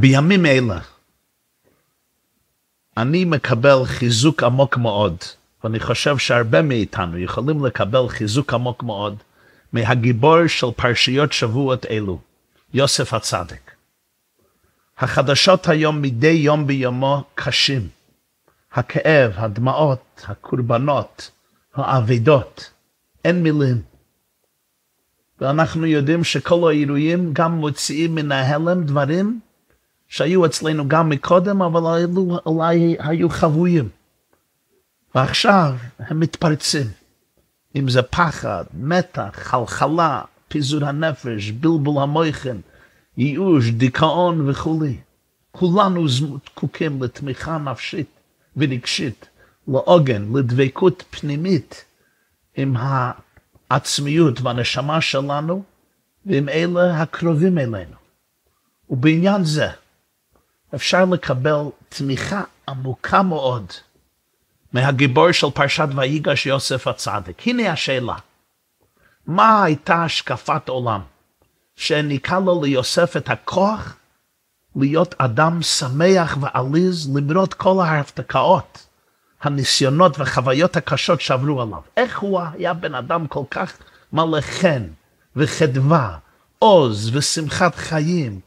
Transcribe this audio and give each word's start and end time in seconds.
בימים 0.00 0.46
אלה 0.46 0.78
אני 2.96 3.24
מקבל 3.24 3.84
חיזוק 3.84 4.42
עמוק 4.42 4.76
מאוד, 4.76 5.16
ואני 5.64 5.80
חושב 5.80 6.18
שהרבה 6.18 6.62
מאיתנו 6.62 7.18
יכולים 7.18 7.64
לקבל 7.64 8.08
חיזוק 8.08 8.54
עמוק 8.54 8.82
מאוד 8.82 9.16
מהגיבור 9.72 10.46
של 10.46 10.66
פרשיות 10.76 11.32
שבועות 11.32 11.86
אלו, 11.86 12.18
יוסף 12.74 13.14
הצדיק. 13.14 13.70
החדשות 14.98 15.68
היום 15.68 16.02
מדי 16.02 16.26
יום 16.26 16.66
ביומו 16.66 17.24
קשים. 17.34 17.88
הכאב, 18.72 19.32
הדמעות, 19.36 20.24
הקורבנות, 20.28 21.30
האבדות, 21.74 22.70
אין 23.24 23.42
מילים. 23.42 23.82
ואנחנו 25.40 25.86
יודעים 25.86 26.24
שכל 26.24 26.68
האירועים 26.68 27.30
גם 27.32 27.52
מוציאים 27.52 28.14
מן 28.14 28.32
ההלם 28.32 28.84
דברים 28.84 29.40
שהיו 30.08 30.46
אצלנו 30.46 30.88
גם 30.88 31.08
מקודם, 31.08 31.62
אבל 31.62 32.00
אלו 32.00 32.38
אולי 32.46 32.96
היו 32.98 33.28
חבויים. 33.28 33.88
ועכשיו 35.14 35.76
הם 35.98 36.20
מתפרצים. 36.20 36.86
אם 37.76 37.88
זה 37.88 38.02
פחד, 38.02 38.64
מתח, 38.74 39.30
חלחלה, 39.32 40.22
פיזור 40.48 40.84
הנפש, 40.84 41.50
בלבול 41.50 42.02
המויכן, 42.02 42.56
ייאוש, 43.16 43.70
דיכאון 43.70 44.50
וכולי. 44.50 44.96
כולנו 45.50 46.08
זקוקים 46.08 47.02
לתמיכה 47.02 47.58
נפשית 47.58 48.08
ורגשית, 48.56 49.28
לעוגן, 49.68 50.28
לדבקות 50.34 51.04
פנימית 51.10 51.84
עם 52.56 52.74
העצמיות 53.70 54.40
והנשמה 54.40 55.00
שלנו 55.00 55.62
ועם 56.26 56.48
אלה 56.48 57.02
הקרובים 57.02 57.58
אלינו. 57.58 57.96
ובעניין 58.90 59.44
זה 59.44 59.68
אפשר 60.74 61.04
לקבל 61.04 61.62
תמיכה 61.88 62.42
עמוקה 62.68 63.22
מאוד 63.22 63.66
מהגיבור 64.72 65.32
של 65.32 65.50
פרשת 65.50 65.88
ויגש 65.96 66.46
יוסף 66.46 66.86
הצדיק. 66.86 67.46
הנה 67.46 67.72
השאלה, 67.72 68.14
מה 69.26 69.62
הייתה 69.62 70.04
השקפת 70.04 70.68
עולם 70.68 71.00
שהעניקה 71.76 72.38
לו 72.38 72.62
ליוסף 72.64 73.16
את 73.16 73.30
הכוח 73.30 73.96
להיות 74.76 75.14
אדם 75.18 75.62
שמח 75.62 76.36
ועליז 76.40 77.16
למרות 77.16 77.54
כל 77.54 77.84
ההפתקאות, 77.84 78.86
הניסיונות 79.42 80.18
והחוויות 80.18 80.76
הקשות 80.76 81.20
שעברו 81.20 81.62
עליו. 81.62 81.80
איך 81.96 82.18
הוא 82.18 82.40
היה 82.40 82.74
בן 82.74 82.94
אדם 82.94 83.26
כל 83.26 83.42
כך 83.50 83.72
מלא 84.12 84.40
חן 84.40 84.82
וחדווה, 85.36 86.18
עוז 86.58 87.16
ושמחת 87.16 87.74
חיים, 87.74 88.40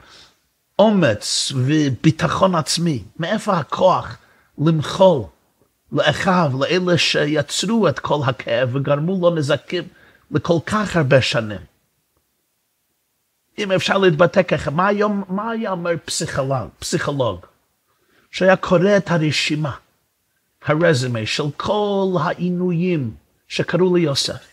אומץ 0.82 1.52
וביטחון 1.56 2.56
עצמי. 2.56 3.04
מאיפה 3.20 3.58
הכוח 3.58 4.18
למחול 4.58 5.22
לאחיו, 5.92 6.52
לאלה 6.60 6.98
שיצרו 6.98 7.88
את 7.88 8.00
כל 8.00 8.20
הכאב 8.26 8.76
וגרמו 8.76 9.20
לו 9.22 9.36
נזקים 9.36 9.84
לכל 10.32 10.58
כך 10.66 10.96
הרבה 10.96 11.22
שנים. 11.22 11.60
אם 13.58 13.72
אפשר 13.72 13.98
להתבטא 13.98 14.44
ככה, 14.44 14.72
מה, 14.72 14.88
היום, 14.88 15.23
מה 15.30 15.52
היה 15.52 15.72
אומר 15.72 15.92
פסיכולוג, 16.06 16.70
פסיכולוג 16.80 17.45
שהיה 18.32 18.56
קורא 18.56 18.98
את 18.98 19.12
הרשימה, 19.12 19.72
הרזומה 20.66 21.26
של 21.26 21.44
כל 21.58 22.08
העינויים 22.22 23.12
שקרו 23.48 23.95
ליוסף. 23.95 24.48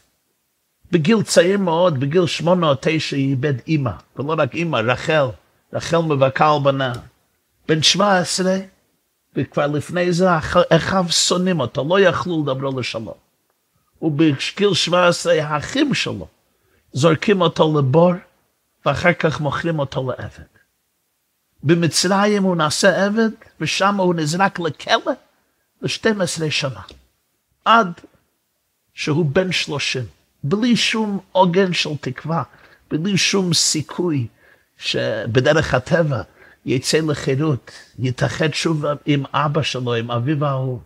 בגיל 0.93 1.23
צעיר 1.23 1.59
מאוד, 1.59 2.01
בגיל 2.01 2.27
שמונה 2.27 2.69
או 2.69 2.75
תשע, 2.81 3.17
היא 3.17 3.31
איבד 3.31 3.55
אימא, 3.67 3.93
ולא 4.17 4.35
רק 4.39 4.55
אימא, 4.55 4.77
רחל, 4.77 5.27
רחל 5.73 5.97
על 6.41 6.59
בנה. 6.63 6.93
בן 7.69 7.83
שבע 7.83 8.19
עשרה, 8.19 8.57
וכבר 9.37 9.67
לפני 9.67 10.13
זה 10.13 10.27
אחיו 10.71 11.05
שונאים 11.09 11.61
אותו, 11.61 11.85
לא 11.89 12.01
יכלו 12.01 12.43
לדברו 12.43 12.81
לשלום. 12.81 13.15
ובגיל 14.03 14.75
שבע 14.75 15.09
עשרה, 15.09 15.45
האחים 15.45 15.95
שלו 15.95 16.29
זורקים 16.93 17.41
אותו 17.41 17.79
לבור, 17.79 18.13
ואחר 18.87 19.13
כך 19.13 19.41
מוכרים 19.41 19.79
אותו 19.79 20.11
לעבד. 20.11 20.59
במצרים 21.63 22.43
הוא 22.43 22.57
נעשה 22.57 23.07
עבד, 23.07 23.31
ושם 23.61 23.97
הוא 23.97 24.15
נזרק 24.15 24.59
לכלא 24.59 25.13
ל-12 25.83 26.51
שנה. 26.51 26.81
עד 27.65 28.01
שהוא 28.95 29.27
בן 29.27 29.53
שלושים, 29.53 30.05
בלי 30.45 30.77
שום 30.77 31.21
עוגן 31.33 31.73
של 31.73 31.97
תקווה, 32.01 32.43
בלי 32.91 33.19
שום 33.19 33.55
סיכוי 33.55 34.27
שבדרך 34.79 35.75
הטבע 35.75 36.23
יצא 36.67 36.99
לחירות, 36.99 37.71
יתאחד 37.99 38.55
שוב 38.55 38.85
עם 39.07 39.25
אבא 39.33 39.63
שלו, 39.63 39.95
עם 39.95 40.11
אביו 40.11 40.45
האהוב. 40.45 40.83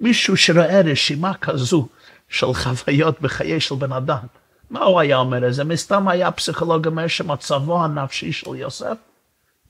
מישהו 0.00 0.36
שרואה 0.36 0.80
רשימה 0.80 1.34
כזו 1.34 1.88
של 2.28 2.54
חוויות 2.54 3.20
בחיי 3.20 3.60
של 3.60 3.74
בן 3.74 3.92
אדם, 3.92 4.26
מה 4.70 4.84
הוא 4.84 5.00
היה 5.00 5.16
אומר 5.16 5.38
לזה? 5.38 5.64
מסתם 5.64 6.08
היה 6.08 6.30
פסיכולוג 6.30 6.86
אומר 6.86 7.06
שמצבו 7.06 7.84
הנפשי 7.84 8.32
של 8.32 8.54
יוסף 8.54 8.96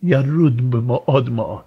ירוד 0.02 0.60
מאוד 0.60 1.28
מאוד. 1.28 1.64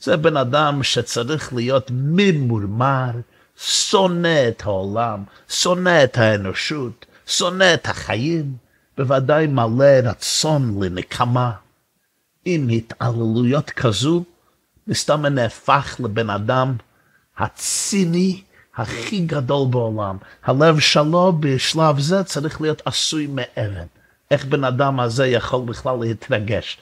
זה 0.00 0.16
בן 0.16 0.36
אדם 0.36 0.82
שצריך 0.82 1.52
להיות 1.54 1.90
ממורמר, 1.94 3.10
שונא 3.56 4.48
את 4.48 4.62
העולם, 4.62 5.24
שונא 5.48 6.04
את 6.04 6.18
האנושות, 6.18 7.06
שונא 7.26 7.74
את 7.74 7.86
החיים, 7.86 8.67
בוודאי 8.98 9.46
מלא 9.46 10.00
רצון 10.04 10.82
לנקמה. 10.82 11.52
עם 12.44 12.68
התעללויות 12.68 13.70
כזו, 13.70 14.24
מסתם 14.86 15.26
נהפך 15.26 15.96
לבן 16.04 16.30
אדם 16.30 16.76
הציני 17.38 18.42
הכי 18.76 19.20
גדול 19.20 19.68
בעולם. 19.70 20.16
הלב 20.44 20.78
שלו 20.78 21.32
בשלב 21.40 21.98
זה 21.98 22.24
צריך 22.24 22.60
להיות 22.60 22.82
עשוי 22.84 23.26
מאבן. 23.26 23.86
איך 24.30 24.44
בן 24.44 24.64
אדם 24.64 25.00
הזה 25.00 25.26
יכול 25.26 25.64
בכלל 25.64 25.96
להתרגש? 26.00 26.78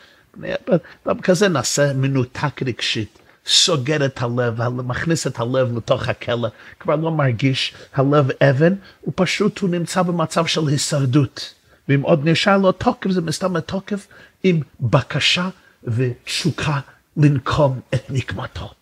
אדם 1.06 1.20
כזה 1.20 1.48
נעשה 1.48 1.92
מנותק 1.92 2.62
רגשית, 2.62 3.18
סוגר 3.46 4.06
את 4.06 4.22
הלב, 4.22 4.68
מכניס 4.68 5.26
את 5.26 5.40
הלב 5.40 5.76
לתוך 5.76 6.08
הכלא, 6.08 6.48
כבר 6.80 6.96
לא 6.96 7.10
מרגיש 7.10 7.74
הלב 7.94 8.30
אבן, 8.42 8.74
הוא 9.00 9.12
פשוט, 9.16 9.58
הוא 9.58 9.70
נמצא 9.70 10.02
במצב 10.02 10.46
של 10.46 10.68
הישרדות. 10.68 11.55
ואם 11.88 12.02
עוד 12.02 12.28
נשאר 12.28 12.58
לו 12.58 12.72
תוקף, 12.72 13.10
זה 13.10 13.20
מסתם 13.20 13.56
התוקף 13.56 14.06
עם 14.42 14.60
בקשה 14.80 15.48
ותשוקה 15.84 16.80
לנקום 17.16 17.80
את 17.94 18.10
נקמתו. 18.10 18.74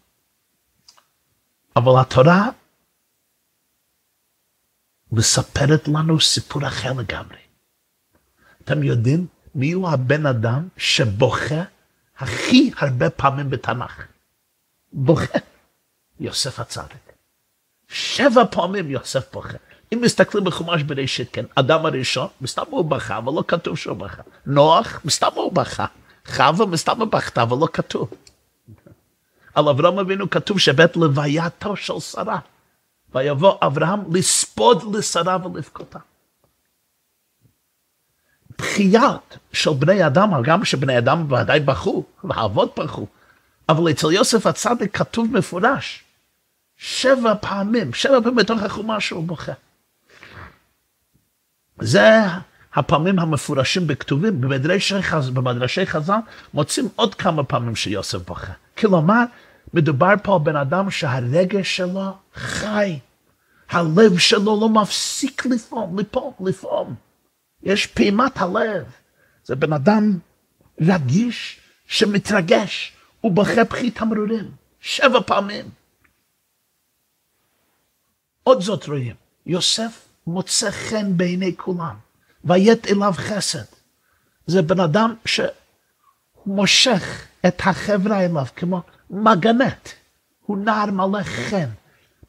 אבל 1.76 2.00
התורה 2.00 2.50
מספרת 5.12 5.88
לנו 5.88 6.20
סיפור 6.20 6.68
אחר 6.68 6.92
לגמרי. 6.92 7.38
אתם 8.64 8.82
יודעים 8.82 9.26
מי 9.54 9.72
הוא 9.72 9.88
הבן 9.88 10.26
אדם 10.26 10.68
שבוכה 10.76 11.62
הכי 12.16 12.70
הרבה 12.76 13.10
פעמים 13.10 13.50
בתנ"ך? 13.50 14.06
בוכה. 14.92 15.38
יוסף 16.20 16.60
הצדיק. 16.60 17.12
שבע 17.88 18.42
פעמים 18.50 18.90
יוסף 18.90 19.32
בוכה. 19.32 19.58
אם 19.94 20.00
מסתכלים 20.00 20.44
בחומש 20.44 20.82
בראשית, 20.82 21.28
כן, 21.32 21.44
אדם 21.54 21.86
הראשון, 21.86 22.28
מסתם 22.40 22.62
הוא 22.70 22.84
בכה, 22.84 23.18
אבל 23.18 23.32
לא 23.32 23.44
כתוב 23.48 23.78
שהוא 23.78 23.96
בכה. 23.96 24.22
נוח, 24.46 25.00
מסתם 25.04 25.28
הוא 25.34 25.52
בכה. 25.52 25.86
חווה, 26.26 26.66
מסתם 26.66 27.00
הוא 27.00 27.08
בכתה, 27.08 27.42
אבל 27.42 27.56
לא 27.60 27.68
כתוב. 27.72 28.10
על 29.54 29.68
אברהם 29.68 29.98
אבינו 29.98 30.30
כתוב 30.30 30.58
שבית 30.58 30.96
לווייתו 30.96 31.76
של 31.76 32.00
שרה. 32.00 32.38
ויבוא 33.14 33.54
אברהם 33.62 34.00
לספוד 34.14 34.96
לשרה 34.96 35.38
ולבכותה. 35.46 35.98
בחיות 38.58 39.38
של 39.52 39.70
בני 39.78 40.06
אדם, 40.06 40.30
גם 40.42 40.64
שבני 40.64 40.98
אדם 40.98 41.32
ודאי 41.32 41.60
בכו, 41.60 42.04
והאבות 42.24 42.78
בכו, 42.78 43.06
אבל 43.68 43.90
אצל 43.90 44.12
יוסף 44.12 44.46
הצדיק 44.46 44.96
כתוב 44.96 45.26
מפורש, 45.32 46.04
שבע 46.76 47.34
פעמים, 47.40 47.94
שבע 47.94 48.20
פעמים 48.20 48.36
בתוך 48.36 48.62
החומה 48.62 49.00
שהוא 49.00 49.24
בוכה. 49.24 49.52
זה 51.80 52.10
הפעמים 52.74 53.18
המפורשים 53.18 53.86
בכתובים, 53.86 54.40
במדרשי 54.40 55.02
חז"ל, 55.02 55.30
במדרשי 55.30 55.86
חז"ל 55.86 56.18
מוצאים 56.54 56.88
עוד 56.96 57.14
כמה 57.14 57.44
פעמים 57.44 57.76
שיוסף 57.76 58.18
בוכה. 58.18 58.52
כלומר, 58.78 59.24
מדובר 59.74 60.14
פה 60.22 60.34
על 60.34 60.40
בן 60.42 60.56
אדם 60.56 60.90
שהרגש 60.90 61.76
שלו 61.76 62.16
חי. 62.34 62.98
הלב 63.70 64.18
שלו 64.18 64.60
לא 64.60 64.68
מפסיק 64.68 65.46
לפעום, 65.46 65.98
לפעום, 65.98 66.34
לפעום. 66.40 66.94
יש 67.62 67.86
פעימת 67.86 68.36
הלב. 68.36 68.84
זה 69.44 69.56
בן 69.56 69.72
אדם 69.72 70.18
רגיש 70.80 71.60
שמתרגש, 71.86 72.92
הוא 73.20 73.32
בוכה 73.32 73.64
בכי 73.64 73.90
תמרורים, 73.90 74.50
שבע 74.80 75.20
פעמים. 75.26 75.64
עוד 78.42 78.60
זאת 78.60 78.86
רואים, 78.86 79.14
יוסף 79.46 80.03
מוצא 80.26 80.70
חן 80.70 81.16
בעיני 81.16 81.56
כולם, 81.56 81.94
ויית 82.44 82.86
אליו 82.86 83.12
חסד. 83.16 83.64
זה 84.46 84.62
בן 84.62 84.80
אדם 84.80 85.14
מושך 86.46 87.26
את 87.46 87.60
החברה 87.64 88.24
אליו 88.24 88.46
כמו 88.56 88.82
מגנט. 89.10 89.88
הוא 90.46 90.58
נער 90.58 90.90
מלא 90.90 91.22
חן. 91.22 91.68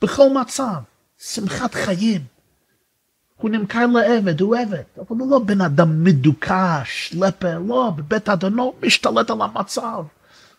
בכל 0.02 0.30
מצב, 0.42 0.76
שמחת 1.20 1.74
חיים. 1.74 2.22
הוא 3.36 3.52
נמכר 3.52 3.86
לעבד, 3.86 4.42
הוא 4.42 4.56
עבד, 4.56 4.84
אבל 4.98 5.20
הוא 5.20 5.32
לא 5.32 5.40
בן 5.40 5.62
אדם 5.62 6.04
מדוכא, 6.04 6.82
שלפה, 6.86 7.54
לא, 7.68 7.92
בבית 7.96 8.30
אדונו 8.30 8.74
משתלט 8.84 9.30
על 9.30 9.42
המצב. 9.42 10.04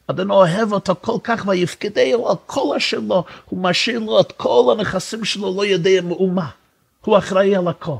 אדונו 0.07 0.35
אוהב 0.35 0.73
אותו 0.73 0.95
כל 1.01 1.19
כך 1.25 1.45
ויפקדהו 1.47 2.29
על 2.29 2.37
כל 2.47 2.77
אשר 2.77 2.99
לו, 3.01 3.25
הוא 3.45 3.63
משאיר 3.63 3.99
לו 3.99 4.21
את 4.21 4.33
כל 4.33 4.75
הנכסים 4.79 5.25
שלו, 5.25 5.57
לא 5.57 5.67
יודע 5.67 6.01
מאומה. 6.03 6.51
הוא 7.07 7.19
אחראי 7.19 7.57
על 7.57 7.69
הכל. 7.69 7.97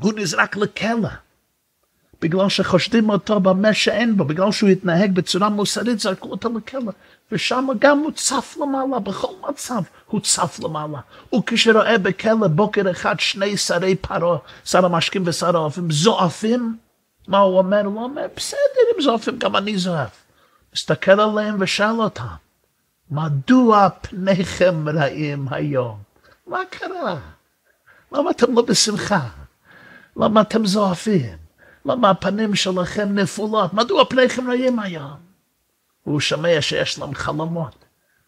הוא 0.00 0.12
נזרק 0.16 0.56
לכלא. 0.56 1.08
בגלל 2.20 2.48
שחושדים 2.48 3.10
אותו 3.10 3.40
במה 3.40 3.74
שאין 3.74 4.16
בו, 4.16 4.24
בגלל 4.24 4.52
שהוא 4.52 4.68
התנהג 4.70 5.14
בצורה 5.14 5.48
מוסרית, 5.48 6.00
זרקו 6.00 6.28
אותו 6.28 6.48
לכלא. 6.56 6.92
ושם 7.32 7.68
גם 7.78 7.98
הוא 7.98 8.12
צף 8.12 8.56
למעלה, 8.60 8.98
בכל 8.98 9.32
מצב 9.48 9.82
הוא 10.06 10.20
צף 10.20 10.60
למעלה. 10.62 10.98
וכשרואה 11.34 11.98
בכלא 11.98 12.48
בוקר 12.48 12.90
אחד 12.90 13.20
שני 13.20 13.56
שרי 13.56 13.96
פרעה, 13.96 14.38
שר 14.64 14.84
המשקים 14.84 15.22
ושר 15.26 15.56
האופים, 15.56 15.90
זועפים, 15.90 16.76
מה 17.28 17.38
הוא 17.38 17.58
אומר? 17.58 17.84
הוא 17.84 18.02
אומר, 18.02 18.26
בסדר, 18.36 18.82
אם 18.96 19.02
זועפים, 19.02 19.38
גם 19.38 19.56
אני 19.56 19.78
זועף. 19.78 20.24
מסתכל 20.74 21.20
עליהם 21.20 21.56
ושאל 21.60 22.00
אותם, 22.00 22.24
מדוע 23.10 23.88
פניכם 23.88 24.88
רעים 24.88 25.46
היום? 25.50 26.11
מה 26.46 26.58
קרה? 26.70 27.20
למה 28.12 28.30
אתם 28.30 28.54
לא 28.54 28.62
בשמחה? 28.62 29.28
למה 30.16 30.40
אתם 30.40 30.66
זועפים? 30.66 31.36
למה 31.84 32.10
הפנים 32.10 32.54
שלכם 32.54 33.14
נפולות? 33.14 33.74
מדוע 33.74 34.04
פניכם 34.04 34.50
רעים 34.50 34.78
היום? 34.78 35.16
והוא 36.06 36.20
שומע 36.20 36.56
שיש 36.60 36.98
להם 36.98 37.14
חלומות, 37.14 37.84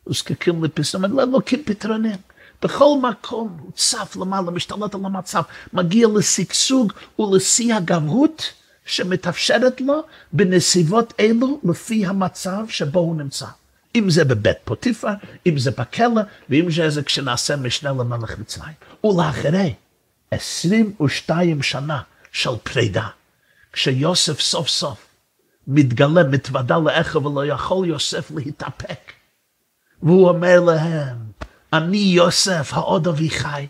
וזקוקים 0.07 0.65
לפתרון, 0.65 1.11
לא 1.11 1.25
לוקים 1.25 1.63
פתרונים. 1.65 2.17
בכל 2.63 2.99
מקום 3.03 3.57
הוא 3.61 3.73
צף 3.73 4.17
למעלה, 4.17 4.51
משתלט 4.51 4.95
על 4.95 5.05
המצב, 5.05 5.43
מגיע 5.73 6.09
לשגשוג 6.17 6.93
ולשיא 7.19 7.75
הגבהות 7.75 8.53
שמתאפשרת 8.87 9.81
לו 9.81 10.03
בנסיבות 10.33 11.15
אלו 11.21 11.61
לפי 11.65 12.07
המצב 12.07 12.69
שבו 12.69 13.01
הוא 13.01 13.17
נמצא. 13.17 13.47
אם 13.94 14.11
זה 14.11 14.25
בבית 14.25 14.56
פוטיפר, 14.64 15.12
אם 15.46 15.58
זה 15.58 15.70
בכלא, 15.70 16.23
ואם 16.49 16.70
זה 16.88 17.02
כשנעשה 17.02 17.56
משנה 17.56 17.91
למלך 17.91 18.38
מצרים. 18.38 18.75
ולאחרי 19.05 19.75
22 20.31 21.62
שנה 21.62 22.02
של 22.32 22.56
פרידה, 22.62 23.08
כשיוסף 23.73 24.41
סוף 24.41 24.69
סוף 24.69 25.06
מתגלה, 25.67 26.23
מתוודה 26.23 26.79
לאחיו, 26.79 27.25
ולא 27.25 27.46
יכול 27.46 27.87
יוסף 27.87 28.31
להתאפק. 28.31 29.12
והוא 30.02 30.29
אומר 30.29 30.61
להם, 30.61 31.17
אני 31.73 31.99
יוסף, 31.99 32.70
העוד 32.73 33.08
אבי 33.08 33.31
חי. 33.31 33.67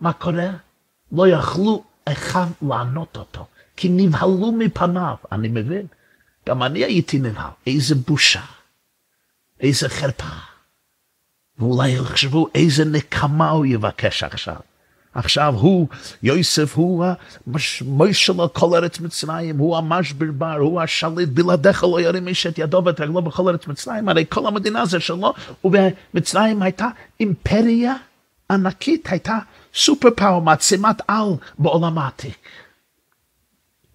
מה 0.00 0.12
קורה? 0.12 0.50
לא 1.12 1.28
יכלו 1.28 1.84
אחד 2.04 2.46
לענות 2.62 3.16
אותו, 3.16 3.46
כי 3.76 3.88
נבהלו 3.88 4.52
מפניו. 4.52 5.14
אני 5.32 5.48
מבין, 5.48 5.86
גם 6.48 6.62
אני 6.62 6.84
הייתי 6.84 7.18
נבהל. 7.18 7.50
איזה 7.66 7.94
בושה, 7.94 8.40
איזה 9.60 9.88
חרפה. 9.88 10.24
ואולי 11.58 11.90
יחשבו 11.90 12.48
איזה 12.54 12.84
נקמה 12.84 13.50
הוא 13.50 13.66
יבקש 13.66 14.22
עכשיו. 14.22 14.56
עכשיו 15.14 15.54
הוא, 15.54 15.88
יוסף 16.22 16.74
הוא 16.74 17.04
המוישה 17.80 18.32
לכל 18.44 18.74
ארץ 18.74 19.00
מצרים, 19.00 19.58
הוא 19.58 19.76
המשבר 19.76 20.26
בר, 20.32 20.56
הוא 20.58 20.80
השליט, 20.80 21.28
בלעדיך 21.28 21.84
לא 21.84 22.00
ירים 22.00 22.28
איש 22.28 22.46
את 22.46 22.58
ידו 22.58 22.82
ואת 22.84 23.00
רגלו 23.00 23.22
בכל 23.22 23.48
ארץ 23.48 23.66
מצרים, 23.66 24.08
הרי 24.08 24.24
כל 24.28 24.46
המדינה 24.46 24.86
זה 24.86 25.00
שלו, 25.00 25.34
ובמצרים 25.64 26.62
הייתה 26.62 26.88
אימפריה 27.20 27.94
ענקית, 28.50 29.08
הייתה 29.10 29.38
סופר 29.74 30.08
פאוור, 30.16 30.42
מעצימת 30.42 31.00
על 31.08 31.28
בעולם 31.58 31.98
העתיק. 31.98 32.48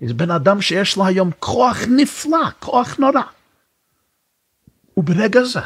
זה 0.01 0.13
בן 0.13 0.31
אדם 0.31 0.62
שיש 0.62 0.98
לו 0.98 1.06
היום 1.06 1.31
כוח 1.39 1.77
נפלא, 1.89 2.50
כוח 2.60 2.98
נורא. 3.00 3.21
וברגע 4.98 5.44
זה, 5.44 5.60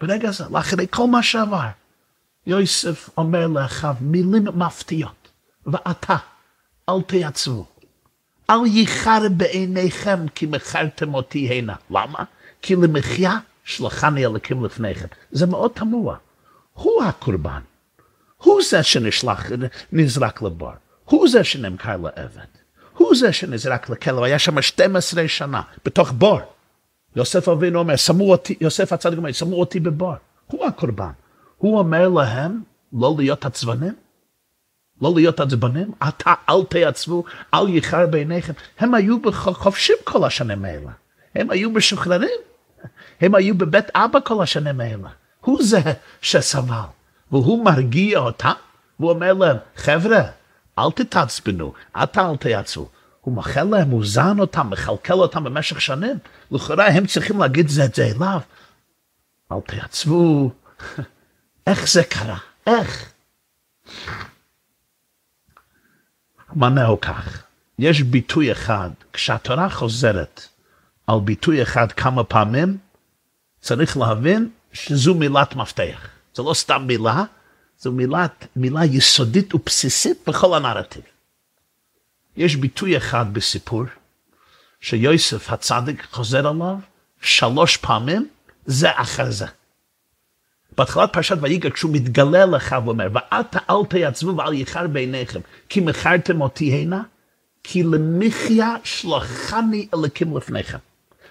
ברגע 0.00 0.30
זה, 0.30 0.44
לאחרי 0.50 0.86
כל 0.90 1.06
מה 1.06 1.22
שעבר, 1.22 1.66
יוסף 2.46 3.10
אומר 3.16 3.46
לאחיו 3.46 3.94
מילים 4.00 4.44
מפתיעות, 4.54 5.28
ואתה, 5.66 6.16
אל 6.88 7.02
תייצבו. 7.02 7.66
אל 8.50 8.66
ייחר 8.66 9.28
בעיניכם 9.36 10.28
כי 10.34 10.46
מכרתם 10.46 11.14
אותי 11.14 11.48
הנה. 11.48 11.74
למה? 11.90 12.24
כי 12.62 12.76
למחיה 12.76 13.38
שלחני 13.64 14.26
אלוקים 14.26 14.64
לפניכם. 14.64 15.06
זה 15.30 15.46
מאוד 15.46 15.70
תמוה. 15.74 16.16
הוא 16.72 17.02
הקורבן. 17.02 17.60
הוא 18.36 18.60
זה 18.68 18.82
שנשלח, 18.82 19.46
נזרק 19.92 20.42
לבור. 20.42 20.72
הוא 21.04 21.28
זה 21.28 21.44
שנמכר 21.44 21.96
לעבד. 21.96 22.50
הוא 22.96 23.14
זה 23.16 23.32
שנזרק 23.32 23.90
לכלא, 23.90 24.24
היה 24.24 24.38
שם 24.38 24.62
12 24.62 25.28
שנה, 25.28 25.62
בתוך 25.84 26.12
בור. 26.12 26.40
יוסף 27.16 27.48
אבינו 27.48 27.78
אומר, 27.78 27.96
שמו 27.96 28.30
אותי, 28.30 28.56
יוסף 28.60 28.92
הצדיק 28.92 29.18
אומר, 29.18 29.32
שמו 29.32 29.60
אותי 29.60 29.80
בבור. 29.80 30.14
הוא 30.46 30.66
הקורבן. 30.66 31.10
הוא 31.58 31.78
אומר 31.78 32.08
להם 32.08 32.60
לא 32.92 33.14
להיות 33.18 33.44
עצבנים, 33.44 33.94
לא 35.02 35.12
להיות 35.14 35.40
עצבנים, 35.40 35.92
אתה 36.08 36.34
אל 36.48 36.64
תעצבו, 36.68 37.24
אל 37.54 37.68
ייחר 37.68 38.06
בעיניכם. 38.06 38.52
הם 38.78 38.94
היו 38.94 39.16
חופשים 39.32 39.96
כל 40.04 40.24
השנים 40.24 40.64
האלה, 40.64 40.90
הם 41.34 41.50
היו 41.50 41.70
משוחררים, 41.70 42.38
הם 43.20 43.34
היו 43.34 43.58
בבית 43.58 43.84
אבא 43.94 44.18
כל 44.24 44.42
השנים 44.42 44.80
האלה. 44.80 45.08
הוא 45.40 45.62
זה 45.62 45.80
שסבל, 46.22 46.88
והוא 47.30 47.64
מרגיע 47.64 48.18
אותם, 48.18 48.52
והוא 49.00 49.10
אומר 49.10 49.32
להם, 49.32 49.56
חבר'ה, 49.76 50.22
אל 50.78 50.90
תתעצבנו, 50.94 51.72
אתה 52.02 52.30
אל 52.30 52.36
תעצבו. 52.36 52.88
הוא 53.20 53.34
מאחל 53.34 53.62
להם, 53.62 53.90
הוא 53.90 54.06
זן 54.06 54.38
אותם, 54.38 54.70
מכלכל 54.70 55.14
אותם 55.14 55.44
במשך 55.44 55.80
שנים. 55.80 56.18
לכאורה 56.50 56.86
הם 56.86 57.06
צריכים 57.06 57.40
להגיד 57.40 57.68
זה 57.68 57.84
את 57.84 57.94
זה 57.94 58.04
אליו. 58.16 58.40
אל 59.52 59.60
תעצבו. 59.66 60.50
איך 61.66 61.88
זה 61.88 62.04
קרה? 62.04 62.38
איך? 62.66 63.12
מנהו 66.56 67.00
כך, 67.00 67.42
יש 67.78 68.02
ביטוי 68.02 68.52
אחד, 68.52 68.90
כשהתורה 69.12 69.70
חוזרת 69.70 70.46
על 71.06 71.20
ביטוי 71.24 71.62
אחד 71.62 71.92
כמה 71.92 72.24
פעמים, 72.24 72.78
צריך 73.60 73.96
להבין 73.96 74.50
שזו 74.72 75.14
מילת 75.14 75.56
מפתח. 75.56 76.08
זו 76.34 76.48
לא 76.48 76.54
סתם 76.54 76.84
מילה, 76.86 77.24
זו 77.78 77.92
מילת, 77.92 78.46
מילה 78.56 78.84
יסודית 78.84 79.54
ובסיסית 79.54 80.18
בכל 80.26 80.56
הנרטיב. 80.56 81.02
יש 82.40 82.56
ביטוי 82.56 82.96
אחד 82.96 83.34
בסיפור, 83.34 83.84
שיוסף 84.80 85.50
הצדיק 85.50 86.06
חוזר 86.10 86.48
עליו 86.48 86.76
שלוש 87.22 87.76
פעמים, 87.76 88.28
זה 88.66 88.88
אחר 88.94 89.30
זה. 89.30 89.46
בהתחלת 90.78 91.12
פרשת 91.12 91.36
ויגע, 91.40 91.70
כשהוא 91.70 91.92
מתגלה 91.94 92.46
לך 92.46 92.76
ואומר, 92.84 93.08
ואתה 93.12 93.58
אל 93.70 93.86
תעצבו 93.88 94.36
ואל 94.36 94.52
ייחר 94.52 94.86
בעיניכם, 94.86 95.40
כי 95.68 95.80
מכרתם 95.80 96.40
אותי 96.40 96.72
הנה, 96.72 97.02
כי 97.64 97.82
למחיה 97.82 98.76
שלחני 98.84 99.88
אלוקים 99.94 100.36
לפניכם. 100.36 100.78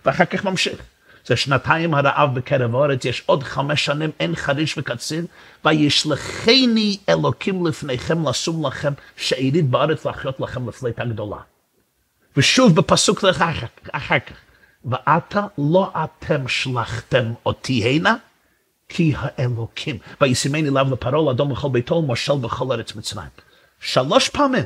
ואחר 0.05 0.25
כך 0.25 0.45
ממשיך. 0.45 0.81
זה 1.29 1.35
שנתיים 1.35 1.93
הרעב 1.93 2.35
בקרב 2.35 2.75
הארץ, 2.75 3.05
יש 3.05 3.23
עוד 3.25 3.43
חמש 3.43 3.85
שנים, 3.85 4.11
אין 4.19 4.35
חריש 4.35 4.77
וקציר, 4.77 5.25
וישלחני 5.65 6.97
אלוקים 7.09 7.65
לפניכם 7.65 8.27
לשום 8.27 8.65
לכם 8.65 8.93
שארית 9.17 9.69
בארץ 9.69 10.05
לחיות 10.05 10.39
לכם 10.39 10.69
לפליטה 10.69 11.05
גדולה. 11.05 11.37
ושוב 12.37 12.75
בפסוק 12.75 13.23
אחר 13.91 14.19
כך, 14.19 14.35
ואתה 14.85 15.45
לא 15.57 15.91
אתם 16.03 16.47
שלחתם 16.47 17.33
אותי 17.45 17.83
הנה, 17.83 18.15
כי 18.89 19.13
האלוקים. 19.17 19.97
וישימני 20.21 20.69
לאו 20.69 20.83
לפרעה 20.91 21.25
לאדום 21.25 21.51
בכל 21.51 21.69
ביתו 21.69 21.95
ומושל 21.95 22.37
בכל 22.41 22.71
ארץ 22.71 22.95
מצרים. 22.95 23.29
שלוש 23.79 24.29
פעמים, 24.29 24.65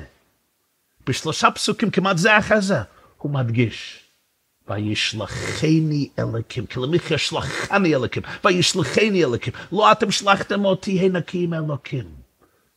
בשלושה 1.08 1.51
פסוקים 1.51 1.91
כמעט 1.91 2.17
זה 2.17 2.38
אחרי 2.38 2.62
זה, 2.62 2.77
הוא 3.17 3.32
מדגיש. 3.32 4.02
וישלחני 4.67 6.10
אלוקים, 6.20 6.65
כי 6.65 6.79
למחיה 6.79 7.17
שלחני 7.17 7.96
אלוקים, 7.96 8.24
וישלחני 8.46 9.24
אלוקים, 9.24 9.53
לא 9.72 9.91
אתם 9.91 10.12
שלחתם 10.12 10.65
אותי 10.65 11.10
כי 11.27 11.46
אם 11.46 11.53
אלוקים. 11.53 12.05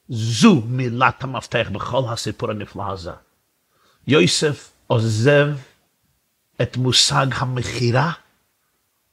זו 0.08 0.62
מילת 0.66 1.24
המפתח 1.24 1.68
בכל 1.72 2.02
הסיפור 2.08 2.50
הנפלא 2.50 2.90
הזה. 2.90 3.10
יוסף 4.06 4.72
עוזב 4.86 5.48
את 6.62 6.76
מושג 6.76 7.26
המכירה 7.32 8.12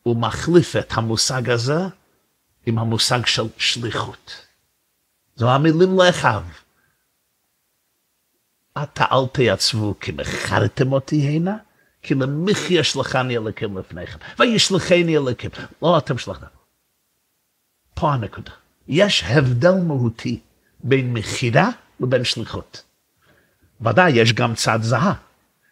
ומחליף 0.06 0.76
את 0.76 0.92
המושג 0.92 1.50
הזה 1.50 1.80
עם 2.66 2.80
המושג 2.80 3.26
של 3.26 3.44
שליחות. 3.58 4.46
זו 5.36 5.50
המילים 5.50 6.00
לאחיו. 6.00 6.44
אתה 8.84 9.06
אל 9.12 9.28
תעצבו 9.32 9.96
כי 10.00 10.12
מכרתם 10.12 10.94
אותי 10.94 11.28
הנה, 11.28 11.58
כי 12.04 12.14
למחיה 12.14 12.84
שלחני 12.84 13.38
אלוקים 13.38 13.78
לפניכם, 13.78 14.18
וישלחני 14.40 15.18
אלוקים. 15.18 15.50
לא 15.82 15.98
אתם 15.98 16.18
שלחתם. 16.18 16.46
פה 17.94 18.14
הנקודה. 18.14 18.52
יש 18.88 19.24
הבדל 19.24 19.74
מהותי 19.88 20.40
בין 20.84 21.14
מכירה 21.14 21.70
לבין 22.00 22.24
שליחות. 22.24 22.84
ודאי, 23.82 24.12
יש 24.12 24.34
גם 24.34 24.56
צד 24.56 24.80
זהה. 24.82 25.14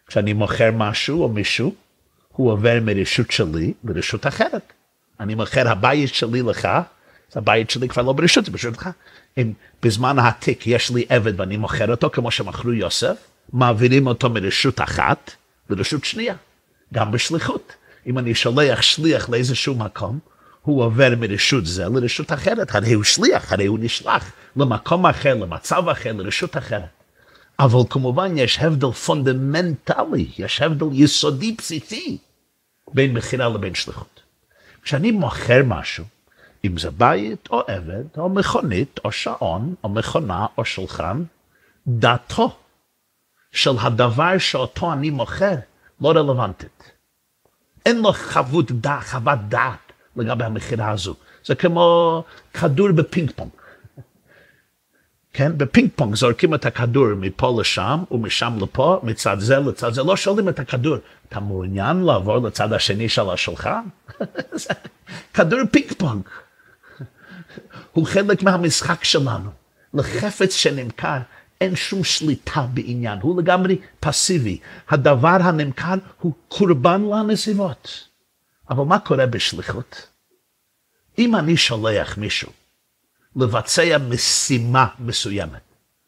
כשאני 0.06 0.32
מוכר 0.32 0.70
משהו 0.74 1.22
או 1.22 1.28
מישהו, 1.28 1.74
הוא 2.28 2.52
עובר 2.52 2.78
מרשות 2.82 3.30
שלי 3.30 3.72
לרשות 3.84 4.26
אחרת. 4.26 4.72
אני 5.20 5.34
מוכר 5.34 5.68
הבית 5.68 6.14
שלי 6.14 6.42
לך, 6.42 6.68
אז 7.30 7.36
הבית 7.36 7.70
שלי 7.70 7.88
כבר 7.88 8.02
לא 8.02 8.12
ברשות, 8.12 8.44
זה 8.44 8.50
ברשותך. 8.50 8.88
אם 9.38 9.52
בזמן 9.82 10.18
העתיק 10.18 10.66
יש 10.66 10.90
לי 10.90 11.04
עבד 11.08 11.40
ואני 11.40 11.56
מוכר 11.56 11.90
אותו, 11.90 12.10
כמו 12.10 12.30
שמכרו 12.30 12.72
יוסף, 12.72 13.16
מעבירים 13.52 14.06
אותו 14.06 14.30
מרשות 14.30 14.80
אחת 14.80 15.30
לרשות 15.70 16.04
שנייה, 16.04 16.34
גם 16.94 17.12
בשליחות. 17.12 17.72
אם 18.06 18.18
אני 18.18 18.34
שולח 18.34 18.82
שליח 18.82 19.28
לאיזשהו 19.28 19.74
מקום, 19.74 20.18
הוא 20.62 20.84
עובר 20.84 21.12
מרשות 21.18 21.66
זה 21.66 21.84
לרשות 21.88 22.32
אחרת, 22.32 22.74
הרי 22.74 22.92
הוא 22.92 23.04
שליח, 23.04 23.52
הרי 23.52 23.66
הוא 23.66 23.78
נשלח 23.82 24.32
למקום 24.56 25.06
אחר, 25.06 25.34
למצב 25.34 25.88
אחר, 25.88 26.12
לרשות 26.12 26.56
אחרת. 26.56 26.88
אבל 27.58 27.80
כמובן 27.90 28.38
יש 28.38 28.58
הבדל 28.58 28.90
פונדמנטלי, 28.90 30.28
יש 30.38 30.62
הבדל 30.62 30.86
יסודי 30.92 31.52
בסיסי 31.52 32.18
בין 32.94 33.12
מכירה 33.14 33.48
לבין 33.48 33.74
שליחות. 33.74 34.20
כשאני 34.82 35.10
מוכר 35.10 35.62
משהו, 35.66 36.04
אם 36.64 36.78
זה 36.78 36.90
בית 36.90 37.48
או 37.50 37.62
עבד 37.66 38.04
או 38.18 38.28
מכונית 38.28 39.00
או 39.04 39.12
שעון 39.12 39.74
או 39.84 39.88
מכונה 39.88 40.46
או 40.58 40.64
שולחן, 40.64 41.22
דעתו 41.86 42.56
של 43.52 43.70
הדבר 43.80 44.38
שאותו 44.38 44.92
אני 44.92 45.10
מוכר 45.10 45.54
לא 46.00 46.10
רלוונטית. 46.10 46.90
אין 47.86 48.02
לו 48.02 48.12
חוות 48.12 48.70
דעת, 48.72 49.04
חוות 49.04 49.38
דעת 49.48 49.92
לגבי 50.16 50.44
המכירה 50.44 50.90
הזו. 50.90 51.14
זה 51.44 51.54
כמו 51.54 52.24
כדור 52.54 52.92
בפינג 52.92 53.32
פונג. 53.36 53.50
כן? 55.32 55.58
בפינג 55.58 55.90
פונג 55.96 56.14
זורקים 56.14 56.54
את 56.54 56.66
הכדור 56.66 57.06
מפה 57.16 57.56
לשם 57.60 58.02
ומשם 58.10 58.58
לפה, 58.60 59.00
מצד 59.02 59.36
זה 59.38 59.58
לצד 59.58 59.92
זה, 59.92 60.02
לא 60.02 60.16
שואלים 60.16 60.48
את 60.48 60.58
הכדור, 60.58 60.96
אתה 61.28 61.40
מעוניין 61.40 62.02
לעבור 62.02 62.38
לצד 62.38 62.72
השני 62.72 63.08
של 63.08 63.30
השולחן? 63.30 63.82
כדור 65.34 65.60
פינג 65.70 65.92
פונג. 65.98 66.22
הוא 67.92 68.06
חלק 68.06 68.42
מהמשחק 68.42 69.04
שלנו. 69.04 69.50
לחפץ 69.94 70.54
שנמכר 70.54 71.18
אין 71.62 71.76
שום 71.76 72.04
שליטה 72.04 72.66
בעניין, 72.74 73.18
הוא 73.22 73.42
לגמרי 73.42 73.78
פסיבי. 74.00 74.58
הדבר 74.88 75.38
הנמכר 75.40 75.94
הוא 76.20 76.32
קורבן 76.48 77.02
לנסיבות. 77.02 78.08
אבל 78.70 78.84
מה 78.84 78.98
קורה 78.98 79.26
בשליחות? 79.26 80.06
אם 81.18 81.36
אני 81.36 81.56
שולח 81.56 82.18
מישהו 82.18 82.52
לבצע 83.36 83.98
משימה 84.08 84.86
מסוימת, 84.98 85.60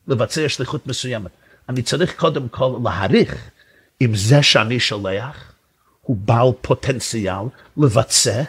לבצע 0.09 0.49
שליחות 0.49 0.87
מסוימת, 0.87 1.31
אני 1.69 1.83
צריך 1.83 2.17
קודם 2.17 2.49
כל 2.49 2.79
להעריך 2.85 3.51
אם 4.01 4.15
זה 4.15 4.43
שאני 4.43 4.81
שולח 4.81 5.53
הוא 6.03 6.17
בעל 6.17 6.49
פוטנציאל 6.61 7.45
לבצע 7.77 8.43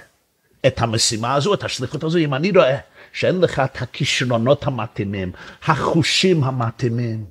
את 0.68 0.82
המשימה 0.82 1.34
הזו, 1.34 1.54
את 1.54 1.64
השליחות 1.64 2.04
הזו, 2.04 2.18
אם 2.18 2.34
אני 2.34 2.52
רואה 2.52 2.78
שאין 3.16 3.42
לך 3.42 3.60
את 3.60 3.82
הכישרונות 3.82 4.68
המתאימים, 4.68 5.32
החושים 5.64 6.44
המתאימים, 6.44 7.26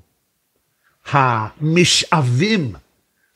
המשאבים 1.11 2.73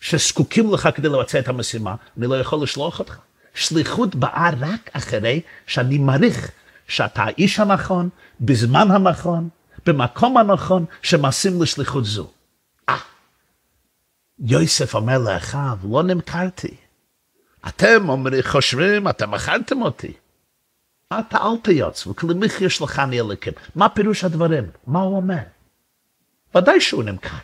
שזקוקים 0.00 0.74
לך 0.74 0.88
כדי 0.94 1.08
לבצע 1.08 1.38
את 1.38 1.48
המשימה, 1.48 1.94
אני 2.18 2.26
לא 2.26 2.40
יכול 2.40 2.62
לשלוח 2.62 2.98
אותך. 2.98 3.18
שליחות 3.54 4.14
באה 4.14 4.50
רק 4.60 4.90
אחרי 4.92 5.40
שאני 5.66 5.98
מעריך 5.98 6.50
שאתה 6.88 7.22
האיש 7.22 7.60
הנכון, 7.60 8.08
בזמן 8.40 8.90
הנכון, 8.90 9.48
במקום 9.86 10.36
הנכון, 10.36 10.84
שמעשים 11.02 11.62
לשליחות 11.62 12.04
זו. 12.04 12.30
אה, 12.88 12.96
יוסף 14.38 14.94
אומר 14.94 15.18
לאחיו, 15.18 15.78
לא 15.90 16.02
נמכרתי. 16.02 16.74
אתם 17.68 18.08
אומרים, 18.08 18.42
חושבים, 18.42 19.08
אתם 19.08 19.30
מכרתם 19.30 19.82
אותי. 19.82 20.12
אתה 21.12 21.38
אל 21.38 21.56
תיוץ, 21.62 22.06
וכלמיך 22.06 22.70
שלחני 22.70 23.20
אלוקים. 23.20 23.52
מה 23.74 23.88
פירוש 23.88 24.24
הדברים? 24.24 24.64
מה 24.86 25.00
הוא 25.00 25.16
אומר? 25.16 25.38
ודאי 26.54 26.80
שהוא 26.80 27.04
נמכר. 27.04 27.36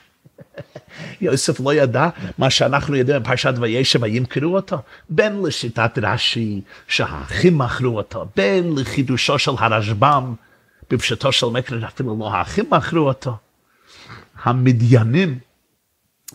יוסף 1.21 1.61
לא 1.61 1.75
ידע 1.75 2.09
מה 2.39 2.51
שאנחנו 2.51 2.97
יודעים 2.97 3.23
בפרשת 3.23 3.55
וישב, 3.61 4.03
וימכרו 4.03 4.57
אותו. 4.57 4.77
בין 5.09 5.43
לשיטת 5.43 5.99
רש"י, 6.03 6.61
שהאחים 6.89 7.59
מכרו 7.59 7.97
אותו, 7.97 8.27
בין 8.37 8.75
לחידושו 8.77 9.39
של 9.39 9.51
הרשב"ם, 9.59 10.35
בפשטו 10.91 11.33
של 11.33 11.47
מקרה, 11.47 11.89
אפילו 11.89 12.17
לא 12.21 12.35
האחים 12.35 12.65
מכרו 12.71 13.09
אותו. 13.09 13.37
המדיינים 14.43 15.39